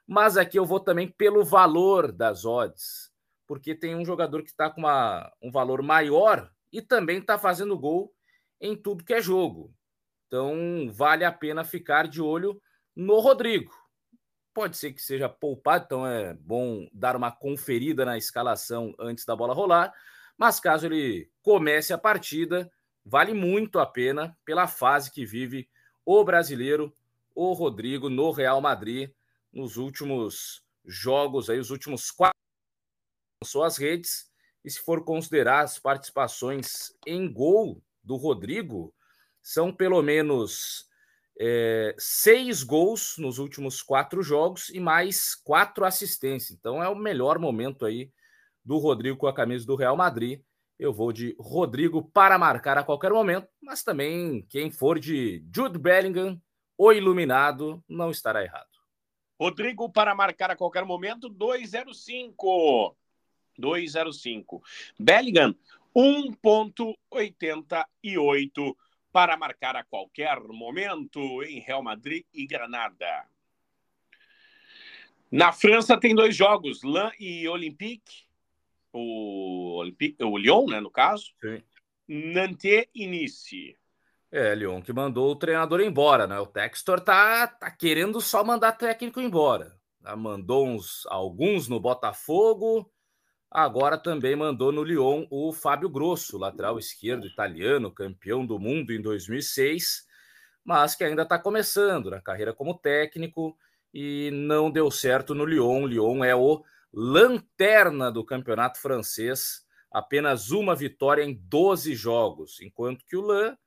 Mas 0.07 0.37
aqui 0.37 0.57
eu 0.57 0.65
vou 0.65 0.79
também 0.79 1.09
pelo 1.09 1.43
valor 1.43 2.13
das 2.13 2.45
odds 2.45 3.08
porque 3.49 3.73
tem 3.73 3.95
um 3.95 4.05
jogador 4.05 4.43
que 4.43 4.51
está 4.51 4.69
com 4.69 4.81
uma, 4.81 5.33
um 5.41 5.49
valor 5.49 5.81
maior 5.81 6.51
e 6.71 6.83
também 6.83 7.17
está 7.17 7.35
fazendo 7.39 7.79
gol 7.79 8.13
em 8.61 8.75
tudo 8.75 9.03
que 9.03 9.11
é 9.11 9.19
jogo. 9.19 9.73
Então, 10.27 10.87
vale 10.93 11.25
a 11.25 11.31
pena 11.31 11.63
ficar 11.63 12.07
de 12.07 12.21
olho 12.21 12.61
no 12.95 13.17
Rodrigo. 13.17 13.73
Pode 14.53 14.77
ser 14.77 14.93
que 14.93 15.01
seja 15.01 15.27
poupado, 15.27 15.85
então 15.85 16.05
é 16.05 16.35
bom 16.35 16.87
dar 16.93 17.15
uma 17.15 17.31
conferida 17.31 18.05
na 18.05 18.19
escalação 18.19 18.93
antes 18.99 19.25
da 19.25 19.35
bola 19.35 19.55
rolar. 19.55 19.91
Mas 20.37 20.59
caso 20.59 20.85
ele 20.85 21.27
comece 21.41 21.91
a 21.91 21.97
partida, 21.97 22.71
vale 23.03 23.33
muito 23.33 23.79
a 23.79 23.85
pena 23.87 24.37
pela 24.45 24.67
fase 24.67 25.11
que 25.11 25.25
vive 25.25 25.67
o 26.05 26.23
brasileiro, 26.23 26.95
o 27.33 27.51
Rodrigo, 27.53 28.11
no 28.11 28.29
Real 28.29 28.61
Madrid, 28.61 29.09
nos 29.51 29.75
últimos 29.75 30.63
jogos, 30.85 31.49
aí, 31.49 31.57
os 31.57 31.71
últimos 31.71 32.11
quatro 32.11 32.38
suas 33.43 33.77
redes. 33.77 34.29
E 34.63 34.69
se 34.69 34.79
for 34.79 35.03
considerar 35.03 35.61
as 35.61 35.79
participações 35.79 36.93
em 37.05 37.31
gol 37.31 37.81
do 38.03 38.15
Rodrigo, 38.15 38.93
são 39.41 39.73
pelo 39.73 40.01
menos 40.01 40.85
é, 41.39 41.95
seis 41.97 42.63
gols 42.63 43.15
nos 43.17 43.39
últimos 43.39 43.81
quatro 43.81 44.21
jogos 44.21 44.69
e 44.69 44.79
mais 44.79 45.35
quatro 45.35 45.85
assistências. 45.85 46.57
Então 46.57 46.83
é 46.83 46.89
o 46.89 46.95
melhor 46.95 47.39
momento 47.39 47.85
aí 47.85 48.11
do 48.63 48.77
Rodrigo 48.77 49.17
com 49.17 49.27
a 49.27 49.33
camisa 49.33 49.65
do 49.65 49.75
Real 49.75 49.95
Madrid. 49.95 50.41
Eu 50.77 50.93
vou 50.93 51.11
de 51.11 51.35
Rodrigo 51.39 52.03
para 52.03 52.37
marcar 52.37 52.77
a 52.77 52.83
qualquer 52.83 53.11
momento, 53.11 53.47
mas 53.61 53.83
também 53.83 54.45
quem 54.49 54.69
for 54.69 54.99
de 54.99 55.43
Jude 55.53 55.77
Bellingham, 55.77 56.41
o 56.77 56.91
iluminado, 56.91 57.83
não 57.87 58.11
estará 58.11 58.43
errado. 58.43 58.67
Rodrigo 59.39 59.89
para 59.89 60.13
marcar 60.13 60.51
a 60.51 60.55
qualquer 60.55 60.83
momento, 60.83 61.29
205. 61.29 62.97
2,05. 63.59 64.61
Bellingham, 64.97 65.53
1,88 65.95 68.75
para 69.11 69.35
marcar 69.35 69.75
a 69.75 69.83
qualquer 69.83 70.39
momento 70.39 71.43
em 71.43 71.59
Real 71.59 71.83
Madrid 71.83 72.23
e 72.33 72.45
Granada. 72.45 73.25
Na 75.31 75.51
França 75.51 75.99
tem 75.99 76.15
dois 76.15 76.35
jogos, 76.35 76.81
Lan 76.83 77.11
e 77.19 77.47
Olympique. 77.47 78.27
O, 78.91 79.77
Olympique, 79.77 80.23
o 80.23 80.37
Lyon, 80.37 80.65
né, 80.67 80.79
no 80.79 80.89
caso. 80.89 81.31
Sim. 81.39 81.61
Nantes 82.07 82.85
e 82.95 83.05
Nice. 83.05 83.77
É, 84.31 84.55
Lyon 84.55 84.81
que 84.81 84.93
mandou 84.93 85.31
o 85.31 85.35
treinador 85.35 85.81
embora, 85.81 86.25
né? 86.25 86.39
O 86.39 86.45
Textor 86.45 86.99
tá, 86.99 87.47
tá 87.47 87.69
querendo 87.69 88.21
só 88.21 88.43
mandar 88.43 88.73
técnico 88.73 89.19
embora. 89.19 89.77
Mandou 90.17 90.67
uns, 90.67 91.05
alguns 91.07 91.67
no 91.67 91.79
Botafogo, 91.79 92.89
Agora 93.51 93.97
também 93.97 94.35
mandou 94.35 94.71
no 94.71 94.83
Lyon 94.83 95.25
o 95.31 95.51
Fábio 95.51 95.89
Grosso, 95.89 96.37
lateral 96.37 96.77
esquerdo 96.77 97.25
italiano, 97.25 97.91
campeão 97.91 98.45
do 98.45 98.59
mundo 98.59 98.93
em 98.93 99.01
2006, 99.01 100.05
mas 100.63 100.93
que 100.95 101.03
ainda 101.03 101.23
está 101.23 101.39
começando 101.39 102.11
na 102.11 102.21
carreira 102.21 102.53
como 102.53 102.77
técnico 102.77 103.57
e 103.91 104.29
não 104.31 104.69
deu 104.69 104.91
certo 104.91 105.33
no 105.33 105.45
Lyon. 105.45 105.87
Lyon 105.87 106.23
é 106.23 106.35
o 106.35 106.63
lanterna 106.93 108.11
do 108.11 108.23
campeonato 108.23 108.79
francês, 108.79 109.65
apenas 109.91 110.51
uma 110.51 110.75
vitória 110.75 111.23
em 111.23 111.33
12 111.33 111.95
jogos, 111.95 112.61
enquanto 112.61 113.03
que 113.03 113.17
o 113.17 113.21
Lan 113.21 113.57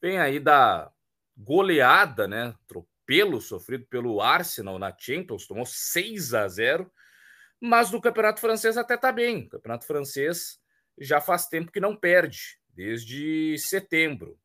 vem 0.00 0.18
aí 0.18 0.40
da 0.40 0.90
goleada, 1.36 2.26
né? 2.26 2.54
Tropelo 2.66 3.40
sofrido 3.40 3.86
pelo 3.86 4.20
Arsenal 4.20 4.80
na 4.80 4.92
Champions, 4.96 5.46
tomou 5.46 5.64
6 5.64 6.34
a 6.34 6.48
0 6.48 6.90
mas 7.60 7.90
no 7.90 8.00
Campeonato 8.00 8.40
Francês 8.40 8.76
até 8.76 8.96
tá 8.96 9.10
bem. 9.10 9.44
O 9.44 9.48
Campeonato 9.50 9.86
Francês 9.86 10.60
já 10.98 11.20
faz 11.20 11.46
tempo 11.46 11.72
que 11.72 11.80
não 11.80 11.96
perde, 11.96 12.58
desde 12.68 13.56
setembro. 13.58 14.38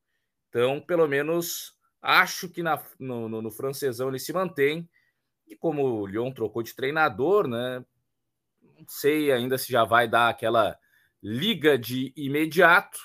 Então, 0.49 0.79
pelo 0.79 1.07
menos, 1.07 1.75
acho 2.01 2.49
que 2.49 2.61
na, 2.61 2.83
no, 2.99 3.27
no, 3.27 3.41
no 3.41 3.51
francesão 3.51 4.09
ele 4.09 4.19
se 4.19 4.33
mantém. 4.33 4.87
E 5.47 5.55
como 5.55 5.83
o 5.83 6.07
Lyon 6.07 6.31
trocou 6.31 6.63
de 6.63 6.75
treinador, 6.75 7.47
né? 7.47 7.83
Não 8.61 8.85
sei 8.87 9.31
ainda 9.31 9.57
se 9.57 9.71
já 9.71 9.83
vai 9.83 10.07
dar 10.07 10.29
aquela 10.29 10.77
liga 11.21 11.77
de 11.77 12.13
imediato. 12.15 12.99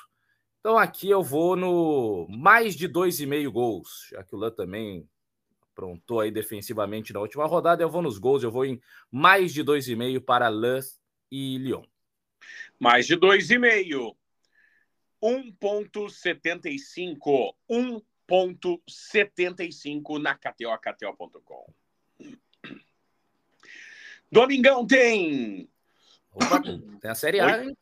Então 0.61 0.77
aqui 0.77 1.09
eu 1.09 1.23
vou 1.23 1.57
no 1.57 2.27
mais 2.29 2.75
de 2.75 2.89
dois 2.89 3.21
e 3.21 3.27
meio 3.27 3.51
gols, 3.51 4.09
já 4.11 4.23
que 4.23 4.35
o 4.35 4.39
Lan 4.39 4.51
também 4.51 5.09
aprontou 5.79 6.21
aí 6.21 6.31
defensivamente 6.33 7.13
na 7.13 7.21
última 7.21 7.47
rodada. 7.47 7.81
Eu 7.83 7.89
vou 7.89 8.03
nos 8.03 8.19
gols, 8.19 8.43
eu 8.43 8.51
vou 8.51 8.67
em 8.67 8.83
mais 9.11 9.55
de 9.55 9.63
2,5 9.63 10.21
para 10.21 10.49
Lens 10.49 11.01
e 11.31 11.57
Lyon. 11.59 11.85
Mais 12.79 13.07
de 13.07 13.17
2,5. 13.17 14.17
1,75. 15.23 17.55
1,75 17.71 20.21
na 20.21 20.35
KTO, 20.35 20.77
KTO.com. 20.79 21.73
Domingão 24.31 24.87
tem. 24.87 25.67
Opa, 26.33 26.61
tem 27.01 27.11
a 27.11 27.15
Série 27.15 27.41
A, 27.41 27.65
hein? 27.65 27.75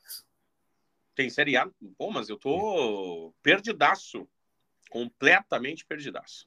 Tem 1.15 1.31
Série 1.31 1.57
A. 1.57 1.69
Pô, 1.99 2.11
mas 2.11 2.29
eu 2.29 2.37
tô 2.37 3.33
perdidaço. 3.43 4.29
Completamente 4.89 5.85
perdidaço. 5.85 6.47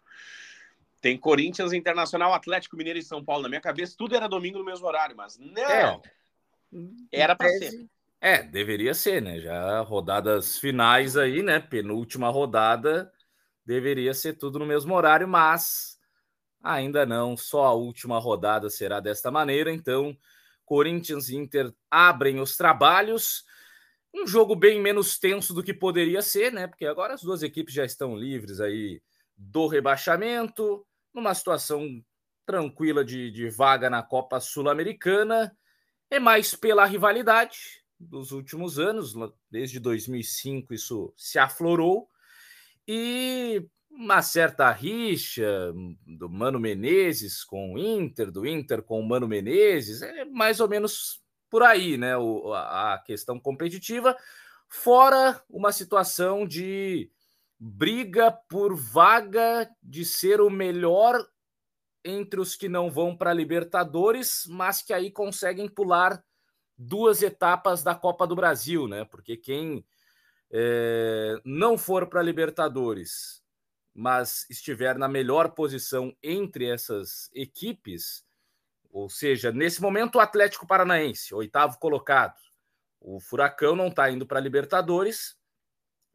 Tem 1.01 1.17
Corinthians 1.17 1.71
Internacional, 1.71 2.33
Atlético 2.33 2.75
Mineiro 2.75 2.99
e 2.99 3.03
São 3.03 3.23
Paulo. 3.23 3.43
Na 3.43 3.49
minha 3.49 3.61
cabeça, 3.61 3.95
tudo 3.97 4.15
era 4.15 4.27
domingo 4.27 4.59
no 4.59 4.65
mesmo 4.65 4.85
horário, 4.85 5.15
mas 5.15 5.37
não. 5.37 5.61
É. 5.61 6.01
Era 7.11 7.35
para 7.35 7.49
ser. 7.49 7.87
É, 8.21 8.43
deveria 8.43 8.93
ser, 8.93 9.21
né? 9.21 9.39
Já 9.39 9.79
rodadas 9.81 10.57
finais 10.57 11.15
aí, 11.15 11.41
né? 11.41 11.59
Penúltima 11.59 12.29
rodada, 12.29 13.11
deveria 13.65 14.13
ser 14.13 14.33
tudo 14.33 14.59
no 14.59 14.65
mesmo 14.65 14.93
horário, 14.93 15.27
mas 15.27 15.97
ainda 16.61 17.05
não. 17.05 17.37
Só 17.37 17.65
a 17.65 17.73
última 17.73 18.19
rodada 18.19 18.69
será 18.69 18.99
desta 18.99 19.31
maneira. 19.31 19.71
Então, 19.71 20.17
Corinthians 20.65 21.29
e 21.29 21.37
Inter 21.37 21.73
abrem 21.89 22.41
os 22.41 22.57
trabalhos. 22.57 23.45
Um 24.13 24.27
jogo 24.27 24.53
bem 24.53 24.81
menos 24.81 25.17
tenso 25.17 25.53
do 25.53 25.63
que 25.63 25.73
poderia 25.73 26.21
ser, 26.21 26.51
né? 26.51 26.67
Porque 26.67 26.85
agora 26.85 27.13
as 27.13 27.21
duas 27.21 27.41
equipes 27.41 27.73
já 27.73 27.85
estão 27.85 28.17
livres 28.17 28.59
aí 28.59 29.01
do 29.37 29.67
rebaixamento, 29.67 30.85
numa 31.13 31.33
situação 31.33 32.03
tranquila 32.45 33.05
de, 33.05 33.31
de 33.31 33.49
vaga 33.49 33.89
na 33.89 34.01
Copa 34.01 34.39
Sul-Americana. 34.39 35.55
É 36.09 36.19
mais 36.19 36.55
pela 36.55 36.85
rivalidade 36.85 37.83
dos 37.99 38.31
últimos 38.31 38.79
anos, 38.79 39.13
desde 39.51 39.79
2005 39.79 40.73
isso 40.73 41.13
se 41.15 41.37
aflorou. 41.37 42.09
E 42.87 43.63
uma 43.91 44.21
certa 44.21 44.71
rixa 44.71 45.73
do 46.07 46.29
Mano 46.29 46.59
Menezes 46.59 47.43
com 47.43 47.73
o 47.73 47.77
Inter, 47.77 48.31
do 48.31 48.47
Inter 48.47 48.81
com 48.81 48.99
o 48.99 49.07
Mano 49.07 49.27
Menezes, 49.27 50.01
é 50.01 50.25
mais 50.25 50.59
ou 50.59 50.69
menos 50.69 51.21
por 51.49 51.63
aí, 51.63 51.97
né? 51.97 52.15
O, 52.17 52.53
a 52.53 53.01
questão 53.05 53.39
competitiva, 53.39 54.15
fora 54.67 55.41
uma 55.49 55.71
situação 55.71 56.47
de 56.47 57.11
briga 57.59 58.31
por 58.31 58.75
vaga 58.75 59.69
de 59.83 60.05
ser 60.05 60.39
o 60.39 60.49
melhor 60.49 61.21
entre 62.05 62.39
os 62.39 62.55
que 62.55 62.69
não 62.69 62.89
vão 62.89 63.15
para 63.15 63.33
Libertadores, 63.33 64.45
mas 64.47 64.81
que 64.81 64.93
aí 64.93 65.11
conseguem 65.11 65.67
pular 65.67 66.23
duas 66.77 67.21
etapas 67.21 67.83
da 67.83 67.93
Copa 67.93 68.25
do 68.25 68.35
Brasil, 68.35 68.87
né? 68.87 69.03
Porque 69.03 69.35
quem 69.35 69.85
é, 70.49 71.35
não 71.43 71.77
for 71.77 72.07
para 72.07 72.21
Libertadores, 72.21 73.43
mas 73.93 74.49
estiver 74.49 74.97
na 74.97 75.09
melhor 75.09 75.51
posição 75.51 76.15
entre 76.23 76.69
essas 76.69 77.29
equipes, 77.33 78.25
ou 78.89 79.09
seja, 79.09 79.51
nesse 79.51 79.81
momento 79.81 80.15
o 80.15 80.21
Atlético 80.21 80.65
Paranaense, 80.65 81.35
oitavo 81.35 81.77
colocado, 81.77 82.39
o 83.01 83.19
Furacão 83.19 83.75
não 83.75 83.87
está 83.87 84.09
indo 84.09 84.25
para 84.25 84.39
Libertadores, 84.39 85.37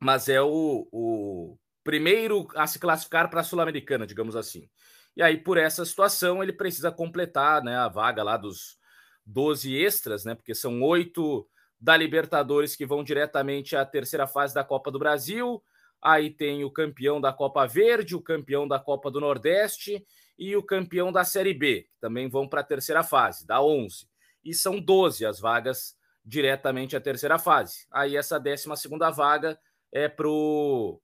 mas 0.05 0.29
é 0.29 0.39
o, 0.43 0.87
o 0.93 1.59
primeiro 1.83 2.47
a 2.55 2.67
se 2.67 2.79
classificar 2.79 3.31
para 3.31 3.41
a 3.41 3.43
Sul-Americana, 3.43 4.07
digamos 4.07 4.37
assim. 4.37 4.69
E 5.17 5.23
aí, 5.23 5.39
por 5.39 5.57
essa 5.57 5.83
situação, 5.83 6.43
ele 6.43 6.53
precisa 6.53 6.93
completar 6.93 7.65
né, 7.65 7.75
a 7.75 7.89
vaga 7.89 8.23
lá 8.23 8.37
dos 8.37 8.77
12 9.25 9.75
extras, 9.75 10.27
né? 10.27 10.35
Porque 10.35 10.55
são 10.55 10.83
oito 10.83 11.49
da 11.81 11.97
Libertadores 11.97 12.77
que 12.77 12.85
vão 12.85 13.03
diretamente 13.03 13.75
à 13.77 13.83
terceira 13.87 14.27
fase 14.27 14.55
da 14.55 14.63
Copa 14.63 14.91
do 14.91 14.99
Brasil. 14.99 15.65
Aí 16.03 16.29
tem 16.29 16.65
o 16.65 16.71
campeão 16.71 17.19
da 17.19 17.33
Copa 17.33 17.67
Verde, 17.67 18.15
o 18.15 18.21
campeão 18.21 18.69
da 18.69 18.79
Copa 18.79 19.11
do 19.11 19.23
Nordeste 19.23 20.05
e 20.39 20.55
o 20.55 20.63
campeão 20.63 21.11
da 21.11 21.25
Série 21.25 21.55
B, 21.55 21.87
que 21.91 21.99
também 21.99 22.29
vão 22.29 22.47
para 22.47 22.61
a 22.61 22.65
terceira 22.65 23.03
fase, 23.03 23.47
da 23.47 23.63
11. 23.63 24.07
E 24.45 24.53
são 24.53 24.79
12 24.79 25.25
as 25.25 25.41
vagas 25.41 25.97
diretamente 26.23 26.95
à 26.95 27.01
terceira 27.01 27.39
fase. 27.39 27.87
Aí 27.91 28.19
essa 28.19 28.39
12 28.39 28.77
segunda 28.77 29.11
vaga 29.11 29.59
é 29.95 30.09
para 30.09 30.29
o 30.29 31.01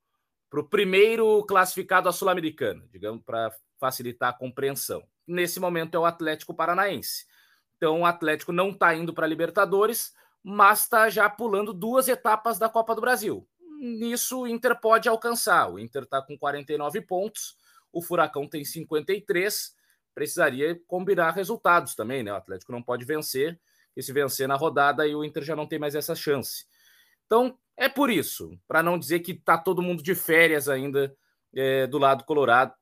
primeiro 0.69 1.45
classificado 1.45 2.09
à 2.09 2.13
Sul-Americana, 2.13 2.85
digamos, 2.91 3.23
para 3.25 3.55
facilitar 3.79 4.31
a 4.31 4.37
compreensão. 4.37 5.03
Nesse 5.27 5.61
momento 5.61 5.95
é 5.95 5.99
o 5.99 6.05
Atlético 6.05 6.53
Paranaense. 6.53 7.25
Então 7.77 8.01
o 8.01 8.05
Atlético 8.05 8.53
não 8.53 8.71
está 8.71 8.93
indo 8.95 9.15
para 9.15 9.25
a 9.25 9.29
Libertadores, 9.29 10.13
mas 10.43 10.81
está 10.81 11.09
já 11.09 11.31
pulando 11.31 11.73
duas 11.73 12.09
etapas 12.09 12.59
da 12.59 12.69
Copa 12.69 12.95
do 12.95 13.01
Brasil. 13.01 13.49
Nisso 13.81 14.41
o 14.41 14.47
Inter 14.49 14.79
pode 14.79 15.09
alcançar. 15.09 15.71
O 15.71 15.79
Inter 15.79 16.03
está 16.03 16.21
com 16.21 16.37
49 16.37 17.01
pontos, 17.03 17.57
o 17.93 18.03
Furacão 18.03 18.49
tem 18.49 18.65
53. 18.65 19.75
Precisaria 20.13 20.79
combinar 20.89 21.31
resultados 21.31 21.95
também, 21.95 22.25
né? 22.25 22.33
O 22.33 22.37
Atlético 22.37 22.73
não 22.73 22.83
pode 22.83 23.05
vencer, 23.05 23.59
e 23.97 24.03
se 24.03 24.13
vencer 24.13 24.49
na 24.49 24.57
rodada, 24.57 25.05
aí 25.05 25.15
o 25.15 25.25
Inter 25.25 25.45
já 25.45 25.55
não 25.55 25.67
tem 25.67 25.79
mais 25.79 25.95
essa 25.95 26.15
chance. 26.15 26.67
Então, 27.31 27.57
é 27.77 27.89
por 27.89 28.11
isso, 28.11 28.59
para 28.67 28.83
não 28.83 28.99
dizer 28.99 29.21
que 29.21 29.31
está 29.31 29.57
todo 29.57 29.81
mundo 29.81 30.03
de 30.03 30.17
férias 30.17 30.69
ainda 30.69 31.17
é, 31.55 31.87
do 31.87 31.97
lado 31.97 32.25
colorado, 32.25 32.75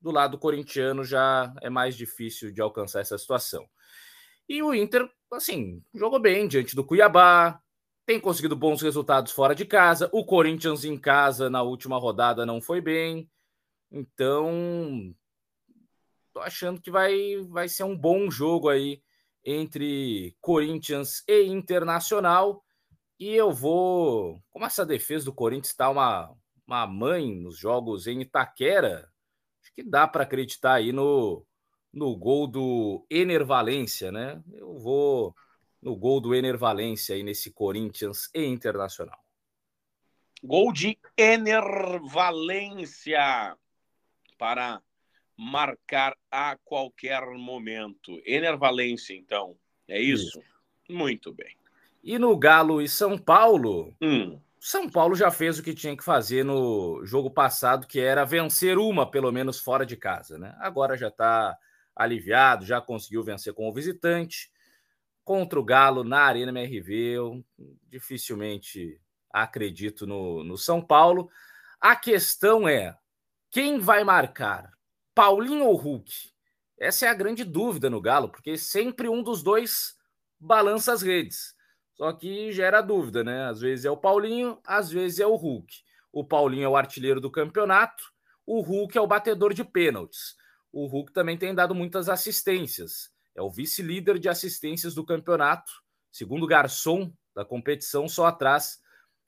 do 0.00 0.12
lado 0.12 0.38
corintiano 0.38 1.02
já 1.02 1.52
é 1.60 1.68
mais 1.68 1.96
difícil 1.96 2.52
de 2.52 2.60
alcançar 2.60 3.00
essa 3.00 3.18
situação. 3.18 3.68
E 4.48 4.62
o 4.62 4.72
Inter, 4.72 5.10
assim, 5.32 5.82
jogou 5.92 6.20
bem 6.20 6.46
diante 6.46 6.76
do 6.76 6.84
Cuiabá, 6.84 7.60
tem 8.06 8.20
conseguido 8.20 8.54
bons 8.54 8.80
resultados 8.80 9.32
fora 9.32 9.56
de 9.56 9.64
casa. 9.64 10.08
O 10.12 10.24
Corinthians 10.24 10.84
em 10.84 10.96
casa 10.96 11.50
na 11.50 11.62
última 11.62 11.98
rodada 11.98 12.46
não 12.46 12.62
foi 12.62 12.80
bem. 12.80 13.28
Então, 13.90 15.12
tô 16.32 16.38
achando 16.38 16.80
que 16.80 16.92
vai, 16.92 17.38
vai 17.48 17.68
ser 17.68 17.82
um 17.82 17.98
bom 17.98 18.30
jogo 18.30 18.68
aí 18.68 19.02
entre 19.44 20.36
Corinthians 20.40 21.24
e 21.26 21.42
Internacional. 21.42 22.62
E 23.18 23.34
eu 23.34 23.50
vou. 23.52 24.42
Como 24.50 24.66
essa 24.66 24.84
defesa 24.84 25.24
do 25.24 25.32
Corinthians 25.32 25.68
está 25.68 25.88
uma, 25.88 26.30
uma 26.66 26.86
mãe 26.86 27.34
nos 27.34 27.56
jogos 27.58 28.06
em 28.06 28.20
Itaquera, 28.20 29.10
acho 29.62 29.72
que 29.74 29.82
dá 29.82 30.06
para 30.06 30.24
acreditar 30.24 30.74
aí 30.74 30.92
no, 30.92 31.42
no 31.92 32.14
gol 32.16 32.46
do 32.46 33.06
Enervalência, 33.10 34.12
né? 34.12 34.42
Eu 34.52 34.78
vou 34.78 35.34
no 35.80 35.96
gol 35.96 36.20
do 36.20 36.34
Enervalência 36.34 37.14
aí 37.14 37.22
nesse 37.22 37.50
Corinthians 37.52 38.28
e 38.34 38.44
Internacional. 38.44 39.18
Gol 40.42 40.70
de 40.72 40.98
Enervalência 41.16 43.56
para 44.36 44.82
marcar 45.36 46.16
a 46.30 46.56
qualquer 46.64 47.24
momento. 47.26 48.20
Enervalência, 48.24 49.14
então. 49.14 49.56
É 49.88 50.00
isso? 50.00 50.38
isso? 50.38 50.42
Muito 50.88 51.32
bem. 51.32 51.56
E 52.06 52.20
no 52.20 52.38
Galo 52.38 52.80
e 52.80 52.88
São 52.88 53.18
Paulo, 53.18 53.92
hum. 54.00 54.40
São 54.60 54.88
Paulo 54.88 55.16
já 55.16 55.28
fez 55.28 55.58
o 55.58 55.62
que 55.62 55.74
tinha 55.74 55.96
que 55.96 56.04
fazer 56.04 56.44
no 56.44 57.04
jogo 57.04 57.28
passado, 57.28 57.84
que 57.84 57.98
era 57.98 58.24
vencer 58.24 58.78
uma, 58.78 59.10
pelo 59.10 59.32
menos 59.32 59.58
fora 59.58 59.84
de 59.84 59.96
casa, 59.96 60.38
né? 60.38 60.54
Agora 60.60 60.96
já 60.96 61.08
está 61.08 61.58
aliviado, 61.96 62.64
já 62.64 62.80
conseguiu 62.80 63.24
vencer 63.24 63.52
com 63.54 63.68
o 63.68 63.72
visitante. 63.72 64.52
Contra 65.24 65.58
o 65.58 65.64
Galo 65.64 66.04
na 66.04 66.20
Arena 66.20 66.52
MRV, 66.52 66.94
eu 66.94 67.44
dificilmente 67.88 69.00
acredito 69.28 70.06
no, 70.06 70.44
no 70.44 70.56
São 70.56 70.80
Paulo. 70.80 71.28
A 71.80 71.96
questão 71.96 72.68
é: 72.68 72.96
quem 73.50 73.80
vai 73.80 74.04
marcar? 74.04 74.70
Paulinho 75.12 75.64
ou 75.64 75.74
Hulk? 75.74 76.30
Essa 76.78 77.06
é 77.06 77.08
a 77.08 77.14
grande 77.14 77.42
dúvida 77.42 77.90
no 77.90 78.00
Galo, 78.00 78.28
porque 78.28 78.56
sempre 78.56 79.08
um 79.08 79.24
dos 79.24 79.42
dois 79.42 79.96
balança 80.38 80.92
as 80.92 81.02
redes. 81.02 81.55
Só 81.96 82.12
que 82.12 82.52
gera 82.52 82.82
dúvida, 82.82 83.24
né? 83.24 83.46
Às 83.46 83.60
vezes 83.60 83.84
é 83.86 83.90
o 83.90 83.96
Paulinho, 83.96 84.58
às 84.64 84.90
vezes 84.90 85.18
é 85.18 85.26
o 85.26 85.34
Hulk. 85.34 85.72
O 86.12 86.24
Paulinho 86.24 86.64
é 86.64 86.68
o 86.68 86.76
artilheiro 86.76 87.20
do 87.20 87.30
campeonato, 87.30 88.04
o 88.46 88.60
Hulk 88.60 88.96
é 88.96 89.00
o 89.00 89.06
batedor 89.06 89.52
de 89.52 89.64
pênaltis. 89.64 90.36
O 90.72 90.86
Hulk 90.86 91.12
também 91.12 91.38
tem 91.38 91.54
dado 91.54 91.74
muitas 91.74 92.08
assistências. 92.08 93.10
É 93.34 93.42
o 93.42 93.50
vice-líder 93.50 94.18
de 94.18 94.28
assistências 94.28 94.94
do 94.94 95.04
campeonato, 95.04 95.72
segundo 96.12 96.46
garçom 96.46 97.12
da 97.34 97.44
competição, 97.44 98.08
só 98.08 98.26
atrás 98.26 98.78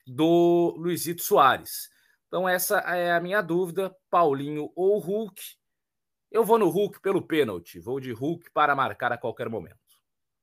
do 0.05 0.75
Luizito 0.77 1.23
Soares. 1.23 1.89
Então, 2.27 2.47
essa 2.47 2.79
é 2.79 3.11
a 3.11 3.19
minha 3.19 3.41
dúvida: 3.41 3.95
Paulinho 4.09 4.71
ou 4.75 4.99
Hulk. 4.99 5.41
Eu 6.31 6.45
vou 6.45 6.59
no 6.59 6.69
Hulk 6.69 7.01
pelo 7.01 7.21
pênalti. 7.21 7.79
Vou 7.79 7.99
de 7.99 8.11
Hulk 8.11 8.51
para 8.51 8.75
marcar 8.75 9.11
a 9.11 9.17
qualquer 9.17 9.49
momento. 9.49 9.79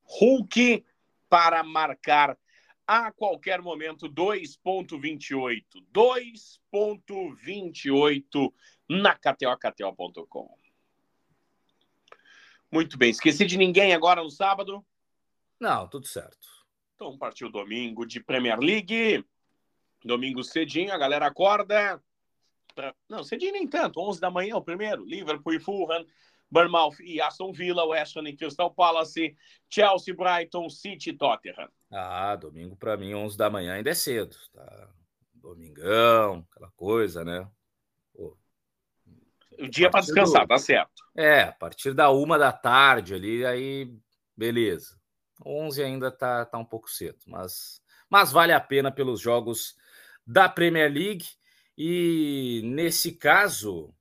Hulk 0.03 0.85
para 1.29 1.62
marcar 1.62 2.37
a 2.87 3.11
qualquer 3.11 3.61
momento 3.61 4.09
2.28. 4.09 5.65
2.28 5.93 8.53
na 8.89 9.12
KTO, 9.15 9.59
KTO.com. 9.59 10.57
Muito 12.71 12.97
bem. 12.97 13.11
Esqueci 13.11 13.45
de 13.45 13.57
ninguém 13.57 13.93
agora 13.95 14.23
no 14.23 14.31
sábado? 14.31 14.87
Não, 15.59 15.89
tudo 15.89 16.07
certo. 16.07 16.47
Então 16.95 17.19
partiu 17.19 17.51
domingo 17.51 18.07
de 18.07 18.21
Premier 18.21 18.59
League. 18.59 19.25
Domingo 20.05 20.45
cedinho, 20.45 20.93
a 20.93 20.99
galera 20.99 21.27
acorda. 21.27 22.01
Pra... 22.75 22.95
Não, 23.09 23.25
cedinho 23.25 23.53
nem 23.53 23.67
tanto. 23.67 23.99
11 24.01 24.21
da 24.21 24.31
manhã 24.31 24.57
o 24.57 24.62
primeiro. 24.62 25.03
Liverpool 25.05 25.55
e 25.55 25.61
Fulham. 25.61 26.07
Bournemouth 26.51 26.97
e 27.01 27.21
Aston 27.21 27.53
Villa, 27.53 27.85
West 27.85 28.17
Ham 28.17 28.29
e 28.29 28.37
Crystal 28.37 28.73
Palace, 28.73 29.37
Chelsea, 29.69 30.15
Brighton, 30.15 30.69
City 30.69 31.11
e 31.11 31.17
Tottenham. 31.17 31.69
Ah, 31.91 32.37
domingo 32.37 32.77
para 32.77 32.97
mim, 32.97 33.15
11 33.15 33.37
da 33.37 33.51
manhã 33.51 33.75
ainda 33.75 33.91
é 33.91 33.95
cedo. 33.95 34.37
Tá? 34.53 34.89
Domingão, 35.35 36.47
aquela 36.51 36.71
coisa, 36.73 37.25
né? 37.25 37.49
Pô, 38.13 38.37
o 39.59 39.69
dia 39.69 39.91
para 39.91 40.01
descansar, 40.01 40.43
do... 40.43 40.49
tá 40.49 40.59
certo. 40.59 41.03
É, 41.17 41.43
a 41.43 41.53
partir 41.53 41.95
da 41.95 42.11
uma 42.11 42.39
da 42.39 42.53
tarde 42.53 43.15
ali, 43.15 43.45
aí 43.45 43.93
beleza. 44.37 44.99
11 45.45 45.83
ainda 45.83 46.11
tá, 46.11 46.45
tá 46.45 46.59
um 46.59 46.65
pouco 46.65 46.91
cedo, 46.91 47.19
mas, 47.27 47.81
mas 48.09 48.33
vale 48.33 48.53
a 48.53 48.61
pena 48.61 48.91
pelos 48.91 49.21
jogos 49.21 49.77
da 50.27 50.49
Premier 50.49 50.91
League. 50.93 51.27
E 51.77 52.63
nesse 52.65 53.13
caso, 53.13 53.95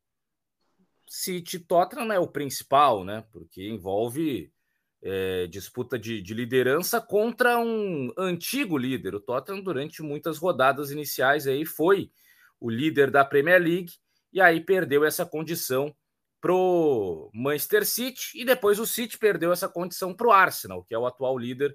City 1.15 1.59
Tottenham 1.59 2.11
é 2.11 2.19
o 2.19 2.27
principal, 2.27 3.05
né? 3.05 3.23
Porque 3.31 3.65
envolve 3.65 4.51
é, 5.01 5.47
disputa 5.47 5.97
de, 5.97 6.21
de, 6.21 6.33
liderança 6.33 6.99
contra 6.99 7.57
um 7.57 8.11
antigo 8.17 8.77
líder. 8.77 9.15
O 9.15 9.21
Tottenham, 9.21 9.63
durante 9.63 10.03
muitas 10.03 10.37
rodadas 10.37 10.91
iniciais, 10.91 11.47
aí 11.47 11.65
foi 11.65 12.11
o 12.59 12.69
líder 12.69 13.09
da 13.09 13.23
Premier 13.23 13.61
League 13.61 13.93
e 14.33 14.41
aí 14.41 14.59
perdeu 14.59 15.05
essa 15.05 15.25
condição 15.25 15.95
pro 16.41 17.31
Manchester 17.33 17.85
City 17.85 18.31
e 18.35 18.43
depois 18.43 18.77
o 18.77 18.85
City 18.85 19.17
perdeu 19.17 19.53
essa 19.53 19.69
condição 19.69 20.13
para 20.13 20.27
o 20.27 20.33
Arsenal, 20.33 20.83
que 20.83 20.93
é 20.93 20.99
o 20.99 21.07
atual 21.07 21.37
líder 21.37 21.73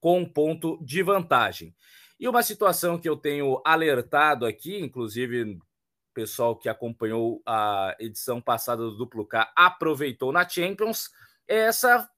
com 0.00 0.20
um 0.20 0.30
ponto 0.30 0.78
de 0.84 1.02
vantagem. 1.02 1.74
E 2.20 2.28
uma 2.28 2.42
situação 2.42 2.98
que 2.98 3.08
eu 3.08 3.16
tenho 3.16 3.62
alertado 3.64 4.44
aqui, 4.44 4.78
inclusive 4.78 5.58
pessoal 6.12 6.56
que 6.56 6.68
acompanhou 6.68 7.42
a 7.46 7.96
edição 7.98 8.40
passada 8.40 8.82
do 8.82 8.96
Duplo 8.96 9.26
K 9.26 9.52
aproveitou 9.56 10.32
na 10.32 10.48
Champions, 10.48 11.10
é 11.48 11.56
essa 11.56 12.08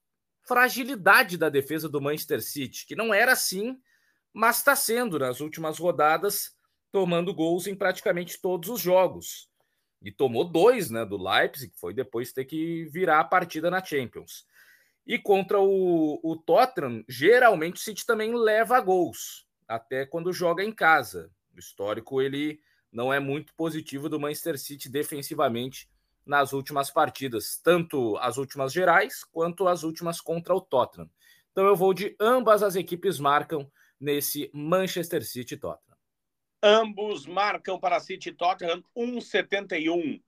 fragilidade 0.47 1.37
da 1.37 1.49
defesa 1.49 1.89
do 1.89 2.01
Manchester 2.01 2.41
City, 2.41 2.85
que 2.85 2.95
não 2.95 3.13
era 3.13 3.31
assim, 3.33 3.79
mas 4.31 4.57
está 4.57 4.75
sendo 4.75 5.17
nas 5.17 5.39
últimas 5.39 5.79
rodadas, 5.79 6.55
tomando 6.91 7.33
gols 7.33 7.67
em 7.67 7.75
praticamente 7.75 8.39
todos 8.39 8.69
os 8.69 8.79
jogos. 8.79 9.49
E 10.01 10.11
tomou 10.11 10.43
dois 10.45 10.89
né, 10.89 11.03
do 11.03 11.17
Leipzig, 11.17 11.73
que 11.73 11.79
foi 11.79 11.93
depois 11.93 12.31
ter 12.31 12.45
que 12.45 12.85
virar 12.85 13.19
a 13.19 13.23
partida 13.23 13.71
na 13.71 13.83
Champions. 13.83 14.45
E 15.05 15.17
contra 15.17 15.59
o, 15.59 16.19
o 16.23 16.35
Tottenham, 16.35 17.03
geralmente 17.07 17.77
o 17.77 17.79
City 17.79 18.05
também 18.05 18.35
leva 18.35 18.79
gols, 18.81 19.47
até 19.67 20.05
quando 20.05 20.33
joga 20.33 20.63
em 20.63 20.71
casa. 20.71 21.31
O 21.55 21.59
histórico 21.59 22.21
ele 22.21 22.59
não 22.95 23.13
é 23.13 23.19
muito 23.19 23.53
positivo 23.55 24.07
do 24.07 24.17
Manchester 24.17 24.57
City 24.57 24.87
defensivamente 24.89 25.89
nas 26.25 26.53
últimas 26.53 26.89
partidas, 26.89 27.59
tanto 27.61 28.15
as 28.17 28.37
últimas 28.37 28.71
gerais 28.71 29.25
quanto 29.25 29.67
as 29.67 29.83
últimas 29.83 30.21
contra 30.21 30.55
o 30.55 30.61
Tottenham. 30.61 31.09
Então 31.51 31.65
eu 31.65 31.75
vou 31.75 31.93
de 31.93 32.15
ambas 32.19 32.63
as 32.63 32.77
equipes 32.77 33.19
marcam 33.19 33.69
nesse 33.99 34.49
Manchester 34.53 35.25
City 35.25 35.57
Tottenham. 35.57 35.97
Ambos 36.63 37.25
marcam 37.25 37.77
para 37.77 37.99
City 37.99 38.31
Tottenham 38.31 38.81
1,71. 38.95 40.23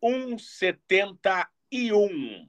1,71. 0.00 2.48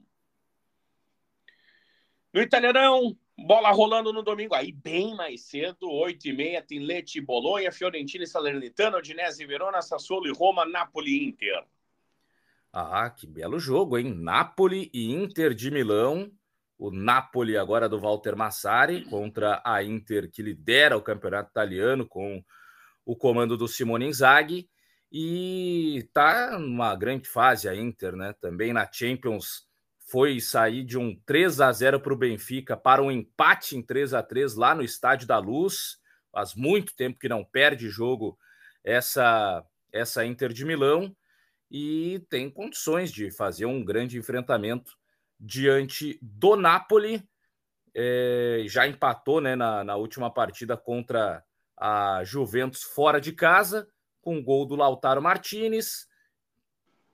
No 2.32 2.40
Italianão, 2.40 3.18
Bola 3.38 3.70
rolando 3.70 4.12
no 4.12 4.20
domingo, 4.20 4.52
aí 4.52 4.72
bem 4.72 5.14
mais 5.14 5.42
cedo, 5.42 5.86
8h30, 5.86 6.66
tem 6.66 6.80
Leti 6.80 7.20
Bolonha, 7.20 7.70
Fiorentina 7.70 8.24
e 8.24 8.26
Salernitana, 8.26 8.98
Odinese 8.98 9.46
Verona, 9.46 9.80
Sassuolo 9.80 10.26
e 10.26 10.32
Roma, 10.32 10.64
Napoli 10.64 11.12
e 11.12 11.28
Inter. 11.28 11.64
Ah, 12.72 13.08
que 13.08 13.28
belo 13.28 13.60
jogo, 13.60 13.96
hein? 13.96 14.12
Napoli 14.12 14.90
e 14.92 15.12
Inter 15.12 15.54
de 15.54 15.70
Milão. 15.70 16.32
O 16.76 16.90
Napoli 16.90 17.56
agora 17.56 17.88
do 17.88 17.98
Walter 17.98 18.34
Massari 18.34 19.04
contra 19.04 19.62
a 19.64 19.84
Inter 19.84 20.28
que 20.30 20.42
lidera 20.42 20.96
o 20.96 21.02
campeonato 21.02 21.50
italiano 21.50 22.06
com 22.06 22.42
o 23.04 23.16
comando 23.16 23.56
do 23.56 23.68
Simone 23.68 24.06
Inzaghi 24.06 24.68
e 25.10 26.08
tá 26.12 26.58
numa 26.58 26.94
grande 26.96 27.28
fase 27.28 27.68
a 27.68 27.74
Inter, 27.74 28.16
né? 28.16 28.34
Também 28.40 28.72
na 28.72 28.90
Champions 28.90 29.67
foi 30.10 30.40
sair 30.40 30.84
de 30.84 30.96
um 30.96 31.14
3 31.26 31.60
a 31.60 31.70
0 31.70 32.00
para 32.00 32.12
o 32.12 32.16
Benfica 32.16 32.76
para 32.76 33.02
um 33.02 33.10
empate 33.10 33.76
em 33.76 33.82
3 33.82 34.14
a 34.14 34.22
3 34.22 34.54
lá 34.54 34.74
no 34.74 34.82
Estádio 34.82 35.26
da 35.26 35.38
Luz. 35.38 35.98
Faz 36.32 36.54
muito 36.54 36.96
tempo 36.96 37.18
que 37.18 37.28
não 37.28 37.44
perde 37.44 37.88
jogo 37.90 38.38
essa 38.82 39.64
essa 39.92 40.24
Inter 40.24 40.52
de 40.52 40.64
Milão 40.64 41.14
e 41.70 42.24
tem 42.30 42.50
condições 42.50 43.10
de 43.10 43.30
fazer 43.30 43.66
um 43.66 43.84
grande 43.84 44.18
enfrentamento 44.18 44.96
diante 45.38 46.18
do 46.22 46.56
Napoli. 46.56 47.22
É, 47.94 48.64
já 48.66 48.86
empatou 48.86 49.40
né, 49.40 49.56
na, 49.56 49.82
na 49.82 49.96
última 49.96 50.32
partida 50.32 50.76
contra 50.76 51.42
a 51.76 52.22
Juventus 52.24 52.82
fora 52.82 53.20
de 53.20 53.32
casa, 53.32 53.88
com 54.20 54.42
gol 54.42 54.66
do 54.66 54.76
Lautaro 54.76 55.22
Martinez 55.22 56.06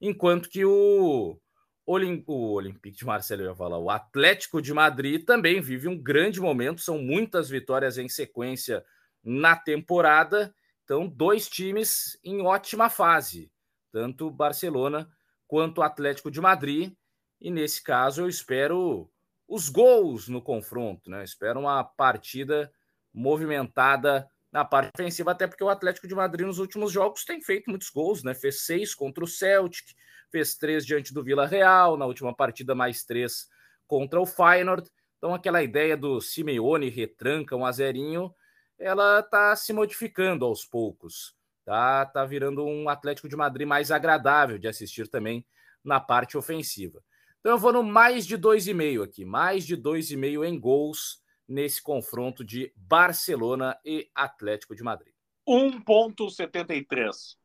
enquanto 0.00 0.48
que 0.50 0.64
o, 0.64 1.40
Olim, 1.86 2.22
o 2.26 2.52
Olympique 2.52 2.98
de 2.98 3.06
Marseille, 3.06 3.44
eu 3.44 3.50
ia 3.50 3.56
falar, 3.56 3.78
o 3.78 3.88
Atlético 3.88 4.60
de 4.60 4.74
Madrid 4.74 5.24
também 5.24 5.60
vive 5.60 5.88
um 5.88 5.96
grande 5.96 6.40
momento, 6.40 6.80
são 6.80 6.98
muitas 6.98 7.48
vitórias 7.48 7.96
em 7.96 8.08
sequência 8.08 8.84
na 9.24 9.56
temporada 9.56 10.54
então, 10.86 11.08
dois 11.08 11.48
times 11.48 12.16
em 12.22 12.40
ótima 12.42 12.88
fase, 12.88 13.50
tanto 13.90 14.30
Barcelona 14.30 15.10
quanto 15.48 15.82
Atlético 15.82 16.30
de 16.30 16.40
Madrid. 16.40 16.94
E 17.40 17.50
nesse 17.50 17.82
caso, 17.82 18.22
eu 18.22 18.28
espero 18.28 19.10
os 19.48 19.68
gols 19.68 20.28
no 20.28 20.40
confronto, 20.40 21.10
né? 21.10 21.24
espero 21.24 21.58
uma 21.58 21.82
partida 21.82 22.72
movimentada 23.12 24.30
na 24.52 24.64
parte 24.64 24.92
ofensiva, 24.94 25.32
até 25.32 25.48
porque 25.48 25.64
o 25.64 25.68
Atlético 25.68 26.06
de 26.06 26.14
Madrid 26.14 26.46
nos 26.46 26.60
últimos 26.60 26.92
jogos 26.92 27.24
tem 27.24 27.42
feito 27.42 27.68
muitos 27.68 27.90
gols, 27.90 28.22
né? 28.22 28.32
Fez 28.32 28.64
seis 28.64 28.94
contra 28.94 29.24
o 29.24 29.26
Celtic, 29.26 29.86
fez 30.30 30.54
três 30.54 30.86
diante 30.86 31.12
do 31.12 31.22
Vila 31.22 31.48
Real, 31.48 31.96
na 31.96 32.06
última 32.06 32.34
partida 32.34 32.76
mais 32.76 33.04
três 33.04 33.48
contra 33.88 34.20
o 34.20 34.24
Feyenoord. 34.24 34.88
Então 35.18 35.34
aquela 35.34 35.64
ideia 35.64 35.96
do 35.96 36.20
Simeone 36.20 36.88
retranca 36.90 37.56
um 37.56 37.66
azerinho 37.66 38.32
ela 38.78 39.20
está 39.20 39.54
se 39.56 39.72
modificando 39.72 40.44
aos 40.44 40.64
poucos. 40.64 41.34
Tá, 41.64 42.06
tá 42.06 42.24
virando 42.24 42.64
um 42.64 42.88
Atlético 42.88 43.28
de 43.28 43.34
Madrid 43.34 43.66
mais 43.66 43.90
agradável 43.90 44.56
de 44.56 44.68
assistir 44.68 45.08
também 45.08 45.44
na 45.82 45.98
parte 45.98 46.36
ofensiva. 46.36 47.02
Então 47.40 47.52
eu 47.52 47.58
vou 47.58 47.72
no 47.72 47.82
mais 47.82 48.26
de 48.26 48.38
2,5 48.38 49.04
aqui, 49.04 49.24
mais 49.24 49.64
de 49.64 49.76
2,5 49.76 50.44
em 50.44 50.58
gols 50.58 51.20
nesse 51.48 51.82
confronto 51.82 52.44
de 52.44 52.72
Barcelona 52.76 53.78
e 53.84 54.08
Atlético 54.14 54.74
de 54.74 54.82
Madrid. 54.82 55.12
1,73. 55.48 57.36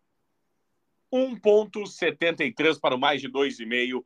1,73 1.13 2.79
para 2.79 2.95
o 2.95 2.99
mais 2.99 3.21
de 3.21 3.29
2,5 3.29 4.03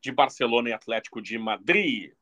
de 0.00 0.12
Barcelona 0.12 0.70
e 0.70 0.72
Atlético 0.72 1.20
de 1.20 1.38
Madrid. 1.38 2.12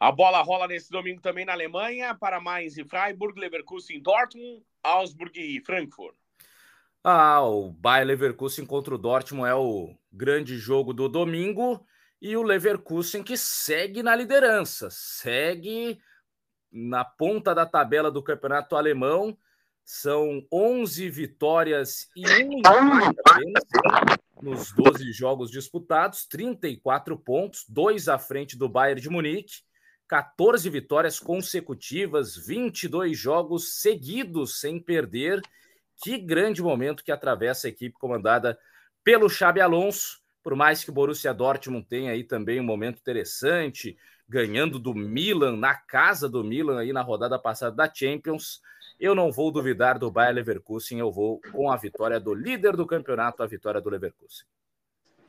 A 0.00 0.10
bola 0.10 0.40
rola 0.40 0.66
nesse 0.66 0.90
domingo 0.90 1.20
também 1.20 1.44
na 1.44 1.52
Alemanha 1.52 2.14
para 2.14 2.40
Mainz 2.40 2.78
e 2.78 2.84
Freiburg, 2.84 3.38
Leverkusen, 3.38 4.00
Dortmund, 4.00 4.64
Augsburg 4.82 5.38
e 5.38 5.60
Frankfurt. 5.60 6.16
Ah, 7.04 7.42
o 7.42 7.70
Bayer 7.70 8.06
Leverkusen 8.06 8.64
contra 8.64 8.94
o 8.94 8.98
Dortmund 8.98 9.50
é 9.50 9.54
o 9.54 9.94
grande 10.10 10.56
jogo 10.56 10.94
do 10.94 11.06
domingo 11.06 11.84
e 12.18 12.34
o 12.34 12.42
Leverkusen 12.42 13.22
que 13.22 13.36
segue 13.36 14.02
na 14.02 14.16
liderança, 14.16 14.88
segue 14.90 16.00
na 16.72 17.04
ponta 17.04 17.54
da 17.54 17.66
tabela 17.66 18.10
do 18.10 18.22
campeonato 18.22 18.76
alemão. 18.76 19.36
São 19.84 20.46
11 20.50 21.10
vitórias 21.10 22.08
e 22.16 22.24
um 22.42 22.62
nos 24.40 24.72
12 24.72 25.12
jogos 25.12 25.50
disputados, 25.50 26.24
34 26.26 27.18
pontos, 27.18 27.66
dois 27.68 28.08
à 28.08 28.18
frente 28.18 28.56
do 28.56 28.66
Bayern 28.66 28.98
de 28.98 29.10
Munique. 29.10 29.68
14 30.10 30.68
vitórias 30.68 31.20
consecutivas, 31.20 32.36
22 32.36 33.16
jogos 33.16 33.80
seguidos 33.80 34.58
sem 34.58 34.80
perder. 34.80 35.40
Que 36.02 36.18
grande 36.18 36.60
momento 36.60 37.04
que 37.04 37.12
atravessa 37.12 37.68
a 37.68 37.70
equipe 37.70 37.94
comandada 37.96 38.58
pelo 39.04 39.30
Xabi 39.30 39.60
Alonso. 39.60 40.18
Por 40.42 40.56
mais 40.56 40.82
que 40.82 40.90
o 40.90 40.92
Borussia 40.92 41.32
Dortmund 41.32 41.86
tenha 41.86 42.10
aí 42.10 42.24
também 42.24 42.58
um 42.58 42.64
momento 42.64 42.98
interessante, 42.98 43.96
ganhando 44.28 44.80
do 44.80 44.92
Milan, 44.96 45.56
na 45.56 45.76
casa 45.76 46.28
do 46.28 46.42
Milan 46.42 46.80
aí 46.80 46.92
na 46.92 47.02
rodada 47.02 47.38
passada 47.38 47.76
da 47.76 47.94
Champions, 47.94 48.60
eu 48.98 49.14
não 49.14 49.30
vou 49.30 49.52
duvidar 49.52 49.96
do 49.96 50.10
Bayer 50.10 50.34
Leverkusen, 50.34 50.98
eu 50.98 51.12
vou 51.12 51.40
com 51.52 51.70
a 51.70 51.76
vitória 51.76 52.18
do 52.18 52.34
líder 52.34 52.76
do 52.76 52.84
campeonato, 52.84 53.44
a 53.44 53.46
vitória 53.46 53.80
do 53.80 53.88
Leverkusen. 53.88 54.44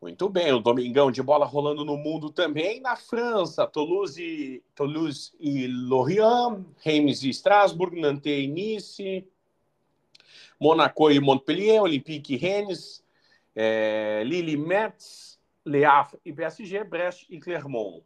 Muito 0.00 0.28
bem, 0.28 0.52
o 0.52 0.60
Domingão 0.60 1.10
de 1.10 1.20
bola 1.22 1.46
rolando 1.46 1.84
no 1.84 1.96
mundo 1.96 2.30
também. 2.30 2.80
Na 2.80 2.94
França, 2.96 3.66
Toulouse, 3.66 4.62
Toulouse 4.74 5.32
e 5.40 5.66
Lorient, 5.66 6.64
Reims 6.78 7.22
e 7.22 7.30
Strasbourg, 7.30 7.98
Nantes 7.98 8.30
e 8.30 8.46
Nice, 8.46 9.26
Monaco 10.60 11.10
e 11.10 11.18
Montpellier, 11.18 11.82
Olympique 11.82 12.34
e 12.34 12.36
Rennes, 12.36 13.02
é, 13.54 14.22
Lille 14.24 14.56
Metz, 14.56 15.40
Le 15.64 15.84
Havre 15.84 16.20
e 16.24 16.32
PSG, 16.32 16.84
Brest 16.84 17.26
e 17.30 17.40
Clermont. 17.40 18.04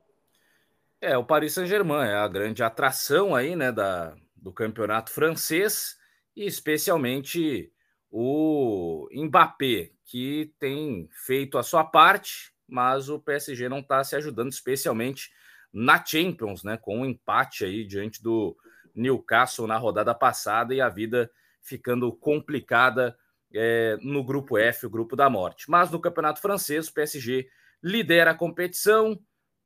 É, 1.01 1.17
o 1.17 1.25
Paris 1.25 1.55
Saint-Germain 1.55 2.07
é 2.09 2.15
a 2.15 2.29
grande 2.29 2.63
atração 2.63 3.35
aí, 3.35 3.57
né, 3.57 3.73
da, 3.73 4.15
do 4.37 4.53
campeonato 4.53 5.11
francês 5.11 5.97
e 6.37 6.45
especialmente 6.45 7.73
o 8.11 9.09
Mbappé, 9.11 9.93
que 10.05 10.53
tem 10.59 11.09
feito 11.25 11.57
a 11.57 11.63
sua 11.63 11.85
parte, 11.85 12.53
mas 12.69 13.09
o 13.09 13.19
PSG 13.19 13.69
não 13.69 13.79
está 13.79 14.05
se 14.05 14.15
ajudando, 14.15 14.53
especialmente 14.53 15.31
na 15.73 16.05
Champions, 16.05 16.63
né, 16.63 16.77
com 16.77 16.99
um 16.99 17.07
empate 17.07 17.65
aí 17.65 17.87
diante 17.87 18.23
do 18.23 18.55
Newcastle 18.95 19.67
na 19.67 19.79
rodada 19.79 20.15
passada 20.15 20.75
e 20.75 20.83
a 20.83 20.89
vida 20.91 21.31
ficando 21.63 22.13
complicada 22.13 23.17
é, 23.55 23.97
no 24.03 24.23
grupo 24.23 24.59
F, 24.59 24.87
o 24.87 24.91
grupo 24.91 25.17
da 25.17 25.31
morte. 25.31 25.71
Mas 25.71 25.91
no 25.91 26.01
campeonato 26.01 26.41
francês, 26.43 26.89
o 26.89 26.93
PSG 26.93 27.49
lidera 27.83 28.33
a 28.33 28.37
competição, 28.37 29.19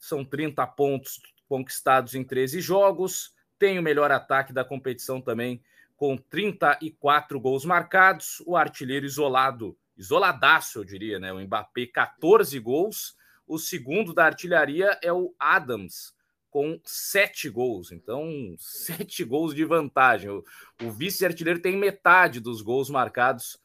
são 0.04 0.24
30 0.24 0.66
pontos 0.68 1.20
conquistados 1.48 2.14
em 2.14 2.22
13 2.22 2.60
jogos, 2.60 3.32
tem 3.58 3.78
o 3.78 3.82
melhor 3.82 4.10
ataque 4.10 4.52
da 4.52 4.64
competição 4.64 5.20
também, 5.20 5.62
com 5.96 6.16
34 6.16 7.40
gols 7.40 7.64
marcados, 7.64 8.42
o 8.46 8.56
artilheiro 8.56 9.06
isolado, 9.06 9.76
isoladaço, 9.96 10.80
eu 10.80 10.84
diria, 10.84 11.18
né? 11.18 11.32
O 11.32 11.40
Mbappé, 11.40 11.86
14 11.86 12.58
gols. 12.58 13.16
O 13.46 13.58
segundo 13.58 14.12
da 14.12 14.24
artilharia 14.24 14.98
é 15.02 15.12
o 15.12 15.34
Adams, 15.38 16.14
com 16.50 16.80
sete 16.84 17.48
gols. 17.48 17.92
Então, 17.92 18.54
sete 18.58 19.24
gols 19.24 19.54
de 19.54 19.64
vantagem. 19.64 20.30
O, 20.30 20.44
o 20.82 20.90
vice-artilheiro 20.90 21.60
tem 21.60 21.76
metade 21.76 22.40
dos 22.40 22.60
gols 22.60 22.90
marcados 22.90 23.58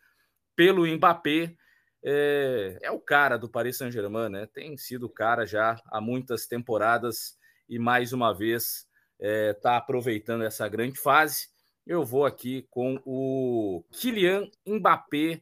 pelo 0.55 0.85
Mbappé 0.85 1.55
é, 2.03 2.77
é 2.81 2.91
o 2.91 2.99
cara 2.99 3.37
do 3.37 3.49
Paris 3.49 3.77
Saint-Germain, 3.77 4.29
né? 4.29 4.47
Tem 4.47 4.77
sido 4.77 5.05
o 5.07 5.09
cara 5.09 5.45
já 5.45 5.81
há 5.87 5.99
muitas 5.99 6.45
temporadas 6.45 7.37
e 7.67 7.77
mais 7.77 8.13
uma 8.13 8.33
vez 8.33 8.87
está 9.19 9.27
é, 9.27 9.53
tá 9.53 9.77
aproveitando 9.77 10.43
essa 10.43 10.67
grande 10.67 10.99
fase. 10.99 11.49
Eu 11.85 12.05
vou 12.05 12.25
aqui 12.25 12.67
com 12.69 13.01
o 13.05 13.83
Kylian 13.91 14.49
Mbappé 14.65 15.41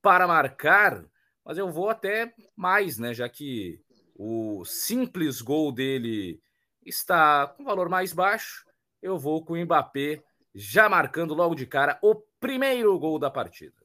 para 0.00 0.26
marcar, 0.26 1.04
mas 1.44 1.58
eu 1.58 1.70
vou 1.70 1.90
até 1.90 2.32
mais, 2.56 2.98
né? 2.98 3.12
Já 3.12 3.28
que 3.28 3.80
o 4.16 4.64
simples 4.64 5.40
gol 5.40 5.72
dele 5.72 6.40
está 6.84 7.46
com 7.46 7.64
valor 7.64 7.88
mais 7.88 8.12
baixo, 8.12 8.64
eu 9.00 9.18
vou 9.18 9.44
com 9.44 9.54
o 9.54 9.64
Mbappé 9.64 10.22
já 10.54 10.88
marcando 10.88 11.34
logo 11.34 11.54
de 11.54 11.66
cara 11.66 11.98
o 12.02 12.14
primeiro 12.40 12.98
gol 12.98 13.18
da 13.18 13.30
partida. 13.30 13.81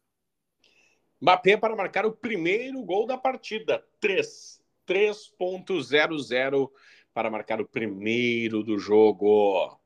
Mbappé 1.21 1.57
para 1.57 1.75
marcar 1.75 2.05
o 2.05 2.11
primeiro 2.11 2.81
gol 2.83 3.05
da 3.05 3.17
partida. 3.17 3.83
3. 3.99 4.61
3.00 4.87 6.71
para 7.13 7.29
marcar 7.29 7.59
o 7.59 7.67
primeiro 7.67 8.63
do 8.63 8.79
jogo. 8.79 9.77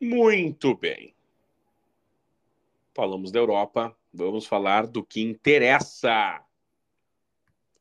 Muito 0.00 0.76
bem. 0.76 1.14
Falamos 2.94 3.32
da 3.32 3.38
Europa, 3.38 3.96
vamos 4.12 4.46
falar 4.46 4.86
do 4.86 5.02
que 5.02 5.22
interessa. 5.22 6.44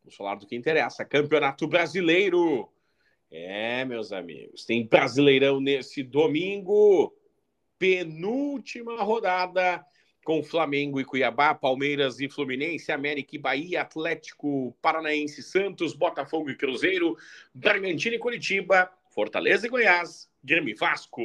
Vamos 0.04 0.16
falar 0.16 0.36
do 0.36 0.48
que 0.48 0.56
interessa. 0.56 1.04
Campeonato 1.04 1.68
Brasileiro. 1.68 2.72
É, 3.30 3.84
meus 3.86 4.12
amigos, 4.12 4.66
tem 4.66 4.86
Brasileirão 4.86 5.60
nesse 5.60 6.04
domingo. 6.04 7.14
Penúltima 7.78 9.02
rodada 9.02 9.86
com 10.24 10.44
Flamengo 10.44 11.00
e 11.00 11.06
Cuiabá, 11.06 11.54
Palmeiras 11.56 12.20
e 12.20 12.30
Fluminense, 12.30 12.92
América 12.92 13.36
e 13.36 13.40
Bahia, 13.40 13.82
Atlético 13.82 14.76
Paranaense, 14.82 15.42
Santos, 15.42 15.94
Botafogo 15.94 16.50
e 16.50 16.56
Cruzeiro, 16.56 17.18
Bragantino 17.54 18.16
e 18.16 18.20
Curitiba, 18.20 18.92
Fortaleza 19.10 19.66
e 19.66 19.70
Goiás, 19.70 20.30
Grêmio 20.44 20.72
e 20.72 20.78
Vasco. 20.78 21.22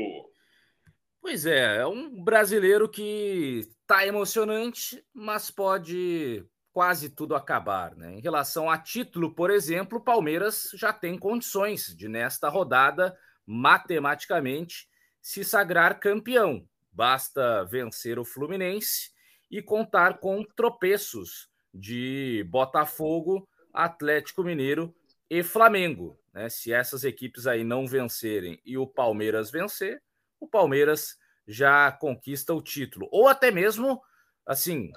Pois 1.21 1.45
é, 1.45 1.79
é 1.79 1.87
um 1.87 2.23
brasileiro 2.23 2.89
que 2.89 3.69
tá 3.87 4.07
emocionante, 4.07 5.05
mas 5.13 5.51
pode 5.51 6.45
quase 6.73 7.09
tudo 7.09 7.35
acabar, 7.35 7.97
né? 7.97 8.15
Em 8.15 8.21
relação 8.21 8.71
a 8.71 8.79
título, 8.79 9.35
por 9.35 9.51
exemplo, 9.51 9.99
o 9.99 10.03
Palmeiras 10.03 10.71
já 10.75 10.93
tem 10.93 11.19
condições 11.19 11.95
de 11.97 12.09
nesta 12.09 12.49
rodada 12.49 13.17
matematicamente 13.47 14.89
se 15.21 15.43
sagrar 15.43 15.99
campeão 15.99 16.67
Basta 16.97 17.63
vencer 17.67 18.19
o 18.19 18.25
Fluminense 18.25 19.11
e 19.51 19.61
contar 19.61 20.19
com 20.19 20.43
tropeços 20.43 21.51
de 21.73 22.43
Botafogo, 22.49 23.47
Atlético 23.71 24.43
Mineiro 24.43 24.97
e 25.29 25.43
Flamengo. 25.43 26.19
Né? 26.33 26.49
Se 26.49 26.73
essas 26.73 27.05
equipes 27.05 27.47
aí 27.47 27.63
não 27.63 27.87
vencerem 27.87 28.59
e 28.65 28.79
o 28.79 28.87
Palmeiras 28.87 29.51
vencer, 29.51 30.03
o 30.41 30.49
Palmeiras 30.49 31.19
já 31.47 31.93
conquista 31.93 32.55
o 32.55 32.63
título. 32.63 33.07
Ou 33.13 33.29
até 33.29 33.51
mesmo, 33.51 34.01
assim, 34.47 34.91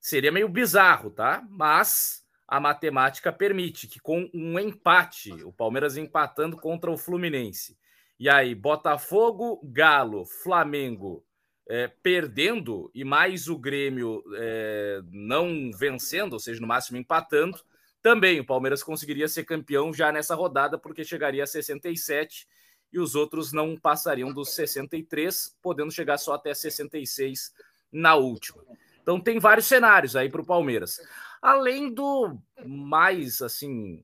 seria 0.00 0.32
meio 0.32 0.48
bizarro, 0.48 1.08
tá? 1.08 1.46
Mas 1.48 2.26
a 2.48 2.58
matemática 2.58 3.32
permite 3.32 3.86
que 3.86 4.00
com 4.00 4.28
um 4.34 4.58
empate, 4.58 5.30
o 5.44 5.52
Palmeiras 5.52 5.96
empatando 5.96 6.56
contra 6.56 6.90
o 6.90 6.98
Fluminense, 6.98 7.78
e 8.18 8.28
aí 8.28 8.56
Botafogo, 8.56 9.60
Galo, 9.62 10.24
Flamengo 10.24 11.24
é, 11.68 11.88
perdendo 12.02 12.90
e 12.94 13.04
mais 13.04 13.48
o 13.48 13.58
Grêmio 13.58 14.22
é, 14.36 15.00
não 15.10 15.70
vencendo, 15.72 16.34
ou 16.34 16.38
seja, 16.38 16.60
no 16.60 16.66
máximo 16.66 16.98
empatando, 16.98 17.58
também 18.02 18.38
o 18.38 18.44
Palmeiras 18.44 18.82
conseguiria 18.82 19.28
ser 19.28 19.44
campeão 19.44 19.92
já 19.92 20.12
nessa 20.12 20.34
rodada, 20.34 20.78
porque 20.78 21.04
chegaria 21.04 21.42
a 21.42 21.46
67 21.46 22.46
e 22.92 22.98
os 22.98 23.14
outros 23.14 23.52
não 23.52 23.76
passariam 23.76 24.32
dos 24.32 24.54
63, 24.54 25.56
podendo 25.62 25.90
chegar 25.90 26.18
só 26.18 26.34
até 26.34 26.52
66 26.52 27.52
na 27.90 28.14
última. 28.14 28.62
Então 29.02 29.18
tem 29.18 29.38
vários 29.38 29.66
cenários 29.66 30.16
aí 30.16 30.28
para 30.28 30.42
o 30.42 30.46
Palmeiras. 30.46 31.00
Além 31.40 31.92
do 31.92 32.38
mais 32.64 33.40
assim 33.40 34.02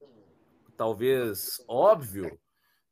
talvez 0.77 1.62
óbvio, 1.68 2.40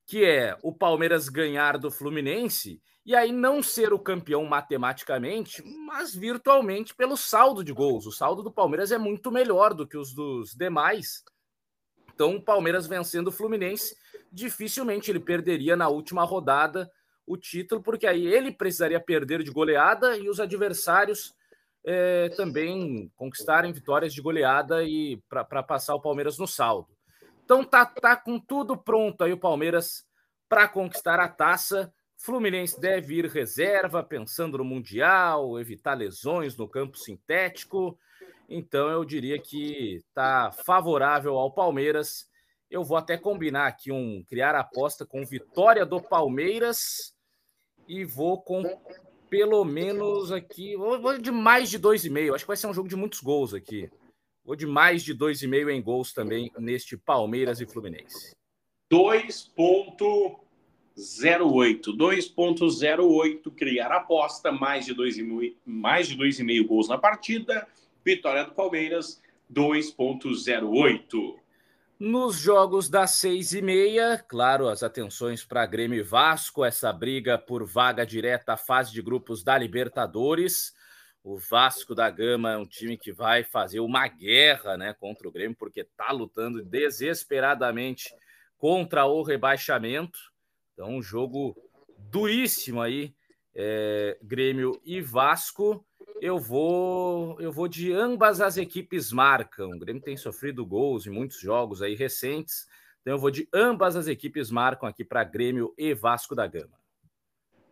que 0.06 0.22
é 0.22 0.58
o 0.62 0.74
Palmeiras 0.74 1.30
ganhar 1.30 1.78
do 1.78 1.90
Fluminense 1.90 2.82
e 3.08 3.16
aí 3.16 3.32
não 3.32 3.62
ser 3.62 3.94
o 3.94 3.98
campeão 3.98 4.44
matematicamente, 4.44 5.62
mas 5.86 6.14
virtualmente 6.14 6.94
pelo 6.94 7.16
saldo 7.16 7.64
de 7.64 7.72
gols. 7.72 8.04
O 8.04 8.12
saldo 8.12 8.42
do 8.42 8.52
Palmeiras 8.52 8.92
é 8.92 8.98
muito 8.98 9.32
melhor 9.32 9.72
do 9.72 9.86
que 9.86 9.96
os 9.96 10.12
dos 10.12 10.54
demais. 10.54 11.24
Então, 12.12 12.36
o 12.36 12.42
Palmeiras 12.42 12.86
vencendo 12.86 13.28
o 13.28 13.32
Fluminense, 13.32 13.96
dificilmente 14.30 15.10
ele 15.10 15.20
perderia 15.20 15.74
na 15.74 15.88
última 15.88 16.22
rodada 16.22 16.86
o 17.26 17.34
título, 17.38 17.82
porque 17.82 18.06
aí 18.06 18.26
ele 18.26 18.52
precisaria 18.52 19.00
perder 19.00 19.42
de 19.42 19.50
goleada 19.50 20.18
e 20.18 20.28
os 20.28 20.38
adversários 20.38 21.34
é, 21.86 22.28
também 22.36 23.10
conquistarem 23.16 23.72
vitórias 23.72 24.12
de 24.12 24.20
goleada 24.20 24.84
e 24.84 25.18
para 25.30 25.62
passar 25.62 25.94
o 25.94 26.02
Palmeiras 26.02 26.36
no 26.36 26.46
saldo. 26.46 26.90
Então 27.42 27.64
tá, 27.64 27.86
tá 27.86 28.14
com 28.14 28.38
tudo 28.38 28.76
pronto 28.76 29.24
aí 29.24 29.32
o 29.32 29.40
Palmeiras 29.40 30.06
para 30.46 30.68
conquistar 30.68 31.18
a 31.18 31.26
taça. 31.26 31.90
Fluminense 32.18 32.78
deve 32.80 33.14
ir 33.14 33.26
reserva, 33.26 34.02
pensando 34.02 34.58
no 34.58 34.64
Mundial, 34.64 35.58
evitar 35.58 35.94
lesões 35.94 36.56
no 36.56 36.68
campo 36.68 36.98
sintético. 36.98 37.96
Então 38.48 38.88
eu 38.88 39.04
diria 39.04 39.38
que 39.38 40.02
tá 40.12 40.50
favorável 40.50 41.38
ao 41.38 41.52
Palmeiras. 41.52 42.28
Eu 42.68 42.82
vou 42.82 42.96
até 42.96 43.16
combinar 43.16 43.68
aqui 43.68 43.92
um 43.92 44.24
criar 44.28 44.54
aposta 44.56 45.06
com 45.06 45.24
vitória 45.24 45.86
do 45.86 46.02
Palmeiras 46.02 47.14
e 47.86 48.04
vou 48.04 48.42
com 48.42 48.62
pelo 49.30 49.64
menos 49.64 50.32
aqui, 50.32 50.74
vou 50.76 51.18
de 51.18 51.30
mais 51.30 51.70
de 51.70 51.78
dois 51.78 52.04
e 52.04 52.10
meio. 52.10 52.34
Acho 52.34 52.44
que 52.44 52.48
vai 52.48 52.56
ser 52.56 52.66
um 52.66 52.74
jogo 52.74 52.88
de 52.88 52.96
muitos 52.96 53.20
gols 53.20 53.54
aqui. 53.54 53.90
Vou 54.44 54.56
de 54.56 54.66
mais 54.66 55.02
de 55.02 55.12
dois 55.12 55.42
e 55.42 55.46
meio 55.46 55.70
em 55.70 55.82
gols 55.82 56.12
também 56.12 56.50
neste 56.58 56.96
Palmeiras 56.96 57.60
e 57.60 57.66
Fluminense. 57.66 58.34
2.08. 60.98 61.96
2.08 61.96 63.54
criar 63.54 63.92
aposta, 63.92 64.50
mais 64.50 64.84
de 64.84 64.92
dois 64.92 65.16
e 65.16 65.22
meio, 65.22 65.56
mais 65.64 66.08
de 66.08 66.16
dois 66.16 66.40
e 66.40 66.44
meio 66.44 66.66
gols 66.66 66.88
na 66.88 66.98
partida. 66.98 67.66
Vitória 68.04 68.44
do 68.44 68.50
Palmeiras 68.52 69.22
2.08. 69.52 71.36
Nos 72.00 72.38
jogos 72.38 72.88
das 72.88 73.12
seis 73.12 73.52
e 73.52 73.62
meia, 73.62 74.18
claro, 74.28 74.68
as 74.68 74.82
atenções 74.82 75.44
para 75.44 75.66
Grêmio 75.66 75.98
e 75.98 76.02
Vasco, 76.02 76.64
essa 76.64 76.92
briga 76.92 77.36
por 77.38 77.64
vaga 77.64 78.04
direta 78.04 78.52
à 78.52 78.56
fase 78.56 78.92
de 78.92 79.02
grupos 79.02 79.42
da 79.42 79.58
Libertadores. 79.58 80.72
O 81.24 81.36
Vasco 81.36 81.94
da 81.94 82.08
Gama 82.08 82.52
é 82.52 82.56
um 82.56 82.66
time 82.66 82.96
que 82.96 83.12
vai 83.12 83.42
fazer 83.42 83.80
uma 83.80 84.06
guerra 84.06 84.76
né, 84.76 84.94
contra 84.94 85.28
o 85.28 85.32
Grêmio, 85.32 85.56
porque 85.56 85.80
está 85.80 86.12
lutando 86.12 86.62
desesperadamente 86.62 88.14
contra 88.56 89.04
o 89.04 89.22
rebaixamento. 89.22 90.18
Então, 90.78 90.94
um 90.94 91.02
jogo 91.02 91.56
duríssimo 92.08 92.80
aí, 92.80 93.12
é, 93.52 94.16
Grêmio 94.22 94.80
e 94.84 95.00
Vasco 95.00 95.84
eu 96.20 96.38
vou 96.38 97.36
eu 97.40 97.50
vou 97.50 97.66
de 97.66 97.92
ambas 97.92 98.40
as 98.40 98.56
equipes 98.56 99.10
marcam. 99.10 99.70
O 99.70 99.78
Grêmio 99.78 100.00
tem 100.00 100.16
sofrido 100.16 100.64
gols 100.64 101.04
em 101.04 101.10
muitos 101.10 101.40
jogos 101.40 101.82
aí 101.82 101.96
recentes. 101.96 102.68
Então 103.00 103.14
eu 103.14 103.18
vou 103.18 103.28
de 103.28 103.48
ambas 103.52 103.96
as 103.96 104.06
equipes 104.06 104.52
marcam 104.52 104.88
aqui 104.88 105.04
para 105.04 105.24
Grêmio 105.24 105.74
e 105.76 105.92
Vasco 105.94 106.36
da 106.36 106.46
Gama. 106.46 106.78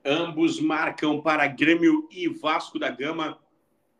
Ambos 0.04 0.58
marcam 0.58 1.20
para 1.20 1.46
Grêmio 1.46 2.08
e 2.10 2.28
Vasco 2.28 2.76
da 2.76 2.90
Gama. 2.90 3.38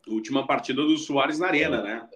Última 0.08 0.44
partida 0.44 0.82
do 0.82 0.98
Soares 0.98 1.38
na 1.38 1.46
Arena, 1.46 1.80
né? 1.80 2.08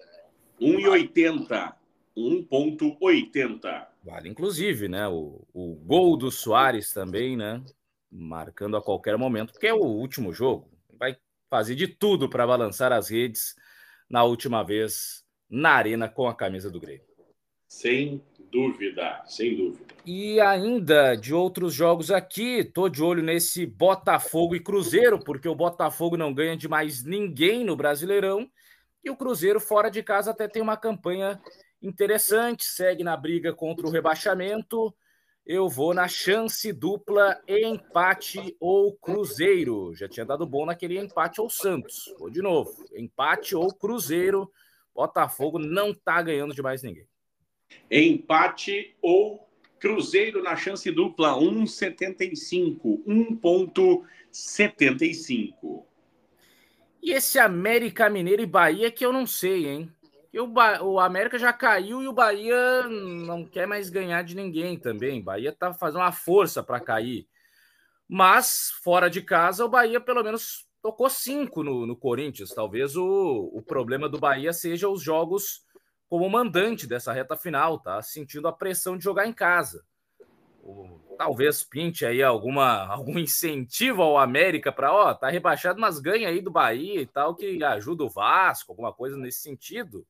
1,80. 0.59 1.73
1,80. 2.17 3.90
Vale, 4.03 4.29
inclusive, 4.29 4.87
né? 4.87 5.07
O, 5.07 5.45
o 5.53 5.75
gol 5.75 6.17
do 6.17 6.31
Soares 6.31 6.91
também, 6.91 7.37
né? 7.37 7.63
Marcando 8.11 8.75
a 8.75 8.81
qualquer 8.81 9.17
momento, 9.17 9.53
porque 9.53 9.67
é 9.67 9.73
o 9.73 9.83
último 9.83 10.33
jogo. 10.33 10.69
Vai 10.97 11.15
fazer 11.49 11.75
de 11.75 11.87
tudo 11.87 12.29
para 12.29 12.47
balançar 12.47 12.91
as 12.91 13.09
redes 13.09 13.55
na 14.09 14.23
última 14.23 14.63
vez 14.63 15.23
na 15.49 15.71
arena 15.71 16.09
com 16.09 16.27
a 16.27 16.35
camisa 16.35 16.69
do 16.71 16.79
Grêmio. 16.79 17.05
Sem 17.67 18.21
dúvida, 18.51 19.23
sem 19.27 19.55
dúvida. 19.55 19.85
E 20.05 20.39
ainda 20.41 21.15
de 21.15 21.33
outros 21.33 21.73
jogos 21.73 22.09
aqui, 22.09 22.63
tô 22.63 22.89
de 22.89 23.03
olho 23.03 23.21
nesse 23.21 23.65
Botafogo 23.65 24.55
e 24.55 24.59
Cruzeiro, 24.59 25.19
porque 25.19 25.47
o 25.47 25.55
Botafogo 25.55 26.17
não 26.17 26.33
ganha 26.33 26.57
de 26.57 26.67
mais 26.67 27.03
ninguém 27.03 27.63
no 27.63 27.75
Brasileirão 27.75 28.49
e 29.03 29.09
o 29.09 29.15
Cruzeiro 29.15 29.59
fora 29.59 29.89
de 29.89 30.03
casa 30.03 30.31
até 30.31 30.47
tem 30.47 30.61
uma 30.61 30.75
campanha 30.75 31.39
interessante, 31.81 32.63
segue 32.63 33.03
na 33.03 33.17
briga 33.17 33.53
contra 33.53 33.87
o 33.87 33.91
rebaixamento 33.91 34.93
eu 35.45 35.67
vou 35.67 35.93
na 35.93 36.07
chance 36.07 36.71
dupla 36.71 37.41
empate 37.47 38.55
ou 38.59 38.95
Cruzeiro. 38.95 39.93
Já 39.95 40.07
tinha 40.07 40.25
dado 40.25 40.45
bom 40.45 40.65
naquele 40.65 40.97
empate 40.99 41.41
ou 41.41 41.49
Santos. 41.49 42.13
Vou 42.17 42.29
de 42.29 42.41
novo. 42.41 42.85
Empate 42.95 43.53
ou 43.55 43.73
Cruzeiro. 43.73 44.49
Botafogo 44.93 45.57
não 45.57 45.93
tá 45.93 46.21
ganhando 46.21 46.53
de 46.53 46.61
mais 46.61 46.83
ninguém. 46.83 47.07
Empate 47.89 48.95
ou 49.01 49.49
Cruzeiro 49.79 50.43
na 50.43 50.55
chance 50.55 50.91
dupla 50.91 51.33
1,75. 51.33 53.03
1,75. 53.05 55.85
E 57.01 57.13
esse 57.13 57.39
América 57.39 58.07
Mineiro 58.09 58.43
e 58.43 58.45
Bahia 58.45 58.91
que 58.91 59.03
eu 59.03 59.11
não 59.11 59.25
sei, 59.25 59.65
hein? 59.65 59.91
E 60.33 60.39
o, 60.39 60.47
ba... 60.47 60.81
o 60.81 60.99
América 60.99 61.37
já 61.37 61.51
caiu 61.51 62.01
e 62.01 62.07
o 62.07 62.13
Bahia 62.13 62.83
não 62.87 63.45
quer 63.45 63.67
mais 63.67 63.89
ganhar 63.89 64.23
de 64.23 64.35
ninguém 64.35 64.77
também. 64.77 65.21
Bahia 65.21 65.51
tá 65.51 65.73
fazendo 65.73 66.01
uma 66.01 66.11
força 66.11 66.63
para 66.63 66.79
cair. 66.79 67.27
Mas, 68.07 68.71
fora 68.83 69.09
de 69.09 69.21
casa, 69.21 69.65
o 69.65 69.69
Bahia 69.69 69.99
pelo 69.99 70.23
menos 70.23 70.67
tocou 70.81 71.09
cinco 71.09 71.63
no, 71.63 71.85
no 71.85 71.95
Corinthians. 71.95 72.49
Talvez 72.49 72.95
o, 72.95 73.51
o 73.53 73.61
problema 73.61 74.07
do 74.07 74.19
Bahia 74.19 74.53
seja 74.53 74.89
os 74.89 75.01
jogos 75.01 75.65
como 76.09 76.29
mandante 76.29 76.87
dessa 76.87 77.13
reta 77.13 77.37
final, 77.37 77.79
tá? 77.79 78.01
Sentindo 78.01 78.47
a 78.47 78.53
pressão 78.53 78.97
de 78.97 79.03
jogar 79.03 79.27
em 79.27 79.33
casa. 79.33 79.85
Talvez 81.17 81.63
pinte 81.63 82.05
aí 82.05 82.21
alguma, 82.21 82.87
algum 82.91 83.17
incentivo 83.17 84.01
ao 84.01 84.17
América 84.17 84.71
para, 84.71 84.93
ó, 84.93 85.13
tá 85.13 85.29
rebaixado, 85.29 85.79
mas 85.79 85.99
ganha 85.99 86.27
aí 86.27 86.41
do 86.41 86.51
Bahia 86.51 87.01
e 87.01 87.05
tal, 87.05 87.35
que 87.35 87.63
ajuda 87.63 88.03
o 88.03 88.09
Vasco, 88.09 88.71
alguma 88.71 88.91
coisa 88.91 89.15
nesse 89.17 89.39
sentido. 89.39 90.05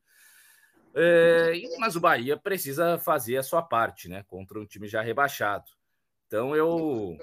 É, 0.93 1.53
mas 1.79 1.95
o 1.95 2.01
Bahia 2.01 2.37
precisa 2.37 2.97
fazer 2.97 3.37
a 3.37 3.43
sua 3.43 3.61
parte, 3.61 4.09
né? 4.09 4.23
Contra 4.27 4.59
um 4.59 4.65
time 4.65 4.87
já 4.87 5.01
rebaixado. 5.01 5.65
Então 6.27 6.55
eu 6.55 7.17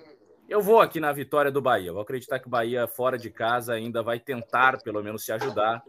eu 0.49 0.63
vou 0.63 0.81
aqui 0.81 0.99
na 0.99 1.13
vitória 1.13 1.51
do 1.51 1.61
Bahia. 1.61 1.93
Vou 1.93 2.01
acreditar 2.01 2.39
que 2.39 2.47
o 2.47 2.51
Bahia 2.51 2.89
fora 2.89 3.19
de 3.19 3.29
casa 3.31 3.75
ainda 3.75 4.03
vai 4.03 4.19
tentar, 4.19 4.83
pelo 4.83 5.03
menos, 5.03 5.23
se 5.25 5.33
ajudar. 5.33 5.83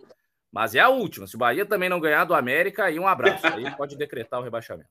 Mas 0.52 0.76
é 0.76 0.80
a 0.80 0.89
última. 0.89 1.26
Se 1.28 1.36
o 1.36 1.39
Bahia 1.39 1.65
também 1.65 1.88
não 1.88 2.02
ganhar 2.02 2.26
do 2.26 2.34
América, 2.34 2.86
aí 2.86 3.00
um 3.00 3.08
abraço. 3.08 3.46
Aí 3.48 3.70
pode 3.78 3.96
decretar 3.96 4.39
o 4.39 4.44
rebaixamento. 4.44 4.89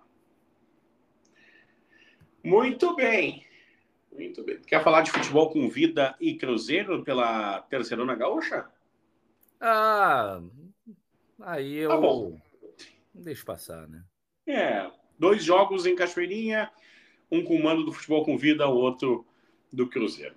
Muito 2.49 2.97
bem. 2.97 3.45
Muito 4.11 4.43
bem. 4.43 4.59
Quer 4.61 4.83
falar 4.83 5.03
de 5.03 5.11
futebol 5.11 5.51
com 5.51 5.69
Vida 5.69 6.17
e 6.19 6.35
Cruzeiro 6.35 7.05
pela 7.05 7.61
Terceirona 7.61 8.15
Gaúcha? 8.15 8.67
Ah, 9.61 10.41
aí 11.43 11.77
eu. 11.77 11.91
Tá 11.91 11.97
bom. 11.99 12.41
Deixa 13.13 13.45
passar, 13.45 13.87
né? 13.87 14.03
É. 14.47 14.91
Dois 15.19 15.45
jogos 15.45 15.85
em 15.85 15.95
Cachoeirinha, 15.95 16.73
um 17.31 17.45
com 17.45 17.55
o 17.55 17.63
mando 17.63 17.85
do 17.85 17.93
futebol 17.93 18.25
com 18.25 18.39
vida, 18.39 18.67
o 18.67 18.77
outro 18.77 19.27
do 19.71 19.87
Cruzeiro. 19.87 20.35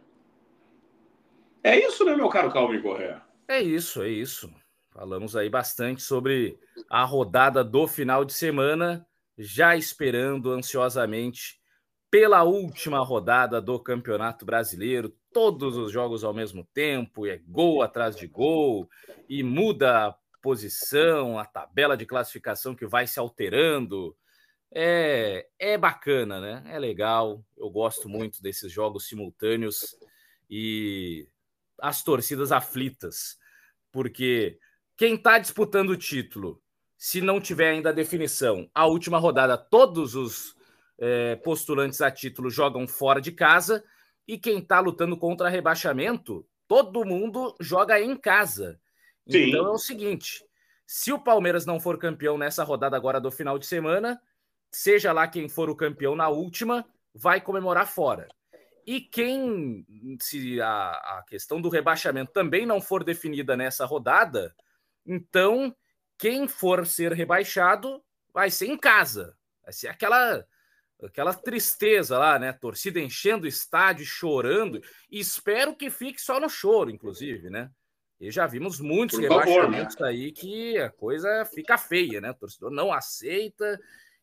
É 1.64 1.80
isso, 1.80 2.04
né, 2.04 2.14
meu 2.16 2.28
caro 2.28 2.52
Calvin 2.52 2.82
Correa? 2.82 3.22
É 3.48 3.62
isso, 3.62 4.02
é 4.02 4.10
isso. 4.10 4.52
Falamos 4.90 5.36
aí 5.36 5.50
bastante 5.50 6.02
sobre 6.02 6.60
a 6.90 7.06
rodada 7.06 7.64
do 7.64 7.88
final 7.88 8.26
de 8.26 8.34
semana, 8.34 9.08
já 9.38 9.78
esperando 9.78 10.52
ansiosamente 10.52 11.61
pela 12.12 12.44
última 12.44 13.00
rodada 13.00 13.62
do 13.62 13.80
Campeonato 13.80 14.46
Brasileiro, 14.46 15.16
todos 15.34 15.78
os 15.78 15.94
jogos 15.94 16.26
ao 16.26 16.34
mesmo 16.34 16.68
tempo, 16.74 17.26
e 17.26 17.30
é 17.30 17.38
gol 17.48 17.82
atrás 17.82 18.18
de 18.18 18.28
gol, 18.28 18.90
e 19.30 19.42
muda 19.42 20.08
a 20.08 20.16
posição, 20.42 21.40
a 21.40 21.46
tabela 21.46 21.96
de 21.96 22.06
classificação 22.06 22.76
que 22.76 22.86
vai 22.86 23.08
se 23.08 23.18
alterando. 23.18 24.14
É, 24.70 25.48
é 25.58 25.78
bacana, 25.78 26.42
né? 26.42 26.64
É 26.68 26.78
legal. 26.78 27.46
Eu 27.58 27.70
gosto 27.70 28.10
muito 28.10 28.42
desses 28.44 28.70
jogos 28.70 29.08
simultâneos 29.08 29.96
e 30.50 31.30
as 31.80 32.04
torcidas 32.04 32.52
aflitas, 32.52 33.38
porque 33.90 34.60
quem 34.98 35.16
está 35.16 35.40
disputando 35.40 35.92
o 35.92 35.98
título, 35.98 36.62
se 36.98 37.22
não 37.22 37.40
tiver 37.40 37.70
ainda 37.70 37.90
a 37.90 37.94
definição, 37.94 38.70
a 38.74 38.86
última 38.86 39.18
rodada, 39.18 39.58
todos 39.58 40.14
os 40.14 40.56
é, 41.02 41.36
postulantes 41.38 42.00
a 42.00 42.12
título 42.12 42.52
jogam 42.52 42.88
fora 42.88 43.20
de 43.20 43.32
casa 43.32 43.84
E 44.28 44.38
quem 44.38 44.60
está 44.60 44.80
lutando 44.80 45.18
contra 45.18 45.50
rebaixamento, 45.50 46.48
todo 46.68 47.04
mundo 47.04 47.56
joga 47.60 48.00
em 48.00 48.16
casa. 48.16 48.80
Sim. 49.28 49.50
Então 49.50 49.66
é 49.66 49.72
o 49.72 49.80
seguinte: 49.80 50.46
se 50.86 51.12
o 51.12 51.20
Palmeiras 51.20 51.66
não 51.66 51.80
for 51.80 51.98
campeão 51.98 52.38
nessa 52.38 52.64
rodada 52.64 52.96
agora 52.96 53.20
do 53.20 53.32
final 53.32 53.58
de 53.58 53.66
semana, 53.66 54.22
seja 54.72 55.12
lá 55.12 55.28
quem 55.28 55.50
for 55.50 55.70
o 55.72 55.76
campeão 55.76 56.16
na 56.16 56.30
última, 56.30 56.86
vai 57.14 57.42
comemorar 57.42 57.88
fora. 57.88 58.28
E 58.86 59.02
quem, 59.02 59.86
se 60.20 60.62
a, 60.62 60.92
a 60.92 61.24
questão 61.28 61.62
do 61.62 61.70
rebaixamento 61.70 62.32
também 62.32 62.66
não 62.66 62.80
for 62.80 63.04
definida 63.04 63.58
nessa 63.58 63.86
rodada, 63.86 64.56
então 65.06 65.76
quem 66.18 66.48
for 66.48 66.86
ser 66.86 67.12
rebaixado 67.14 68.04
vai 68.34 68.52
ser 68.52 68.68
em 68.68 68.78
casa. 68.78 69.36
Vai 69.64 69.74
ser 69.74 69.88
aquela 69.88 70.46
aquela 71.06 71.34
tristeza 71.34 72.18
lá, 72.18 72.38
né? 72.38 72.54
Torcida 72.54 73.00
enchendo 73.00 73.46
o 73.46 73.48
estádio, 73.48 74.06
chorando. 74.06 74.82
E 75.10 75.20
espero 75.20 75.76
que 75.76 75.90
fique 75.90 76.22
só 76.22 76.40
no 76.40 76.50
choro, 76.50 76.90
inclusive, 76.90 77.50
né? 77.50 77.70
E 78.20 78.30
já 78.30 78.46
vimos 78.46 78.80
muitos 78.80 79.18
Por 79.18 79.24
rebaixamentos 79.24 79.96
favor, 79.96 80.06
né? 80.06 80.10
aí 80.10 80.32
que 80.32 80.78
a 80.78 80.92
coisa 80.92 81.44
fica 81.46 81.78
feia, 81.78 82.22
né? 82.22 82.30
O 82.32 82.36
torcedor 82.36 82.70
não 82.70 82.94
aceita, 82.94 83.80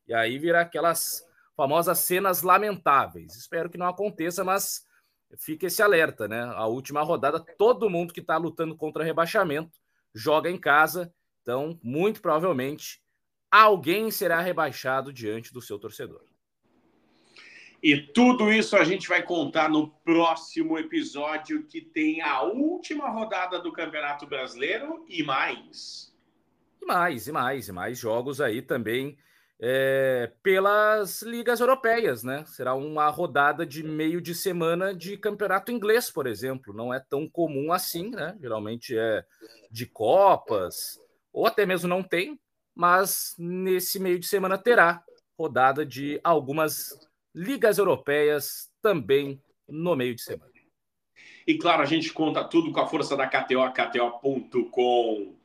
e 0.06 0.14
aí 0.14 0.38
vira 0.38 0.60
aquelas 0.60 1.26
famosas 1.56 1.98
cenas 1.98 2.42
lamentáveis. 2.42 3.34
Espero 3.34 3.68
que 3.68 3.76
não 3.76 3.88
aconteça, 3.88 4.44
mas 4.44 4.86
fica 5.36 5.66
esse 5.66 5.82
alerta, 5.82 6.28
né? 6.28 6.42
A 6.54 6.66
última 6.66 7.02
rodada, 7.02 7.40
todo 7.40 7.90
mundo 7.90 8.14
que 8.14 8.20
está 8.20 8.36
lutando 8.36 8.76
contra 8.76 9.02
rebaixamento 9.02 9.76
joga 10.14 10.48
em 10.48 10.58
casa, 10.58 11.12
então, 11.42 11.78
muito 11.82 12.22
provavelmente, 12.22 13.02
alguém 13.50 14.10
será 14.10 14.40
rebaixado 14.40 15.12
diante 15.12 15.52
do 15.52 15.60
seu 15.60 15.78
torcedor. 15.78 16.27
E 17.82 17.96
tudo 17.96 18.52
isso 18.52 18.76
a 18.76 18.82
gente 18.82 19.08
vai 19.08 19.22
contar 19.22 19.68
no 19.68 19.88
próximo 20.04 20.78
episódio, 20.78 21.64
que 21.64 21.80
tem 21.80 22.20
a 22.20 22.42
última 22.42 23.08
rodada 23.08 23.60
do 23.60 23.72
Campeonato 23.72 24.26
Brasileiro 24.26 25.04
e 25.08 25.22
mais. 25.22 26.12
E 26.82 26.86
mais, 26.86 27.28
e 27.28 27.32
mais, 27.32 27.68
e 27.68 27.72
mais 27.72 27.98
jogos 27.98 28.40
aí 28.40 28.62
também 28.62 29.16
é, 29.60 30.30
pelas 30.42 31.22
ligas 31.22 31.60
europeias, 31.60 32.22
né? 32.22 32.44
Será 32.46 32.74
uma 32.74 33.08
rodada 33.08 33.66
de 33.66 33.82
meio 33.82 34.20
de 34.20 34.34
semana 34.34 34.94
de 34.94 35.16
campeonato 35.16 35.72
inglês, 35.72 36.10
por 36.10 36.26
exemplo. 36.26 36.72
Não 36.72 36.94
é 36.94 37.00
tão 37.00 37.28
comum 37.28 37.72
assim, 37.72 38.10
né? 38.10 38.36
Geralmente 38.40 38.96
é 38.96 39.24
de 39.70 39.86
Copas, 39.86 41.00
ou 41.32 41.46
até 41.46 41.66
mesmo 41.66 41.88
não 41.88 42.02
tem, 42.02 42.38
mas 42.74 43.34
nesse 43.38 43.98
meio 43.98 44.18
de 44.18 44.26
semana 44.26 44.56
terá 44.56 45.02
rodada 45.36 45.84
de 45.84 46.20
algumas 46.22 47.07
ligas 47.38 47.78
europeias 47.78 48.68
também 48.82 49.40
no 49.68 49.94
meio 49.94 50.14
de 50.14 50.22
semana. 50.22 50.50
E 51.46 51.56
claro, 51.56 51.82
a 51.82 51.86
gente 51.86 52.12
conta 52.12 52.42
tudo 52.42 52.72
com 52.72 52.80
a 52.80 52.86
força 52.86 53.16
da 53.16 53.28
KTO, 53.28 53.72
KTO.com. 53.72 55.36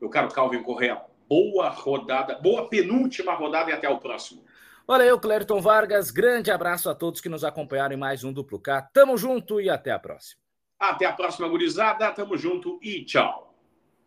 Meu 0.00 0.08
caro 0.08 0.28
Calvin 0.28 0.62
Correa, 0.62 1.02
boa 1.28 1.68
rodada, 1.68 2.38
boa 2.38 2.68
penúltima 2.68 3.34
rodada 3.34 3.70
e 3.70 3.72
até 3.72 3.88
o 3.88 3.98
próximo. 3.98 4.44
Valeu, 4.86 5.18
Clériton 5.18 5.60
Vargas. 5.60 6.10
Grande 6.10 6.50
abraço 6.50 6.88
a 6.88 6.94
todos 6.94 7.20
que 7.20 7.28
nos 7.28 7.44
acompanharam 7.44 7.94
em 7.94 7.98
mais 7.98 8.24
um 8.24 8.32
Duplo 8.32 8.58
K. 8.58 8.82
Tamo 8.92 9.16
junto 9.18 9.60
e 9.60 9.68
até 9.68 9.90
a 9.90 9.98
próxima. 9.98 10.40
Até 10.78 11.04
a 11.04 11.12
próxima, 11.12 11.48
gurizada. 11.48 12.10
Tamo 12.12 12.36
junto 12.36 12.78
e 12.80 13.04
tchau. 13.04 13.49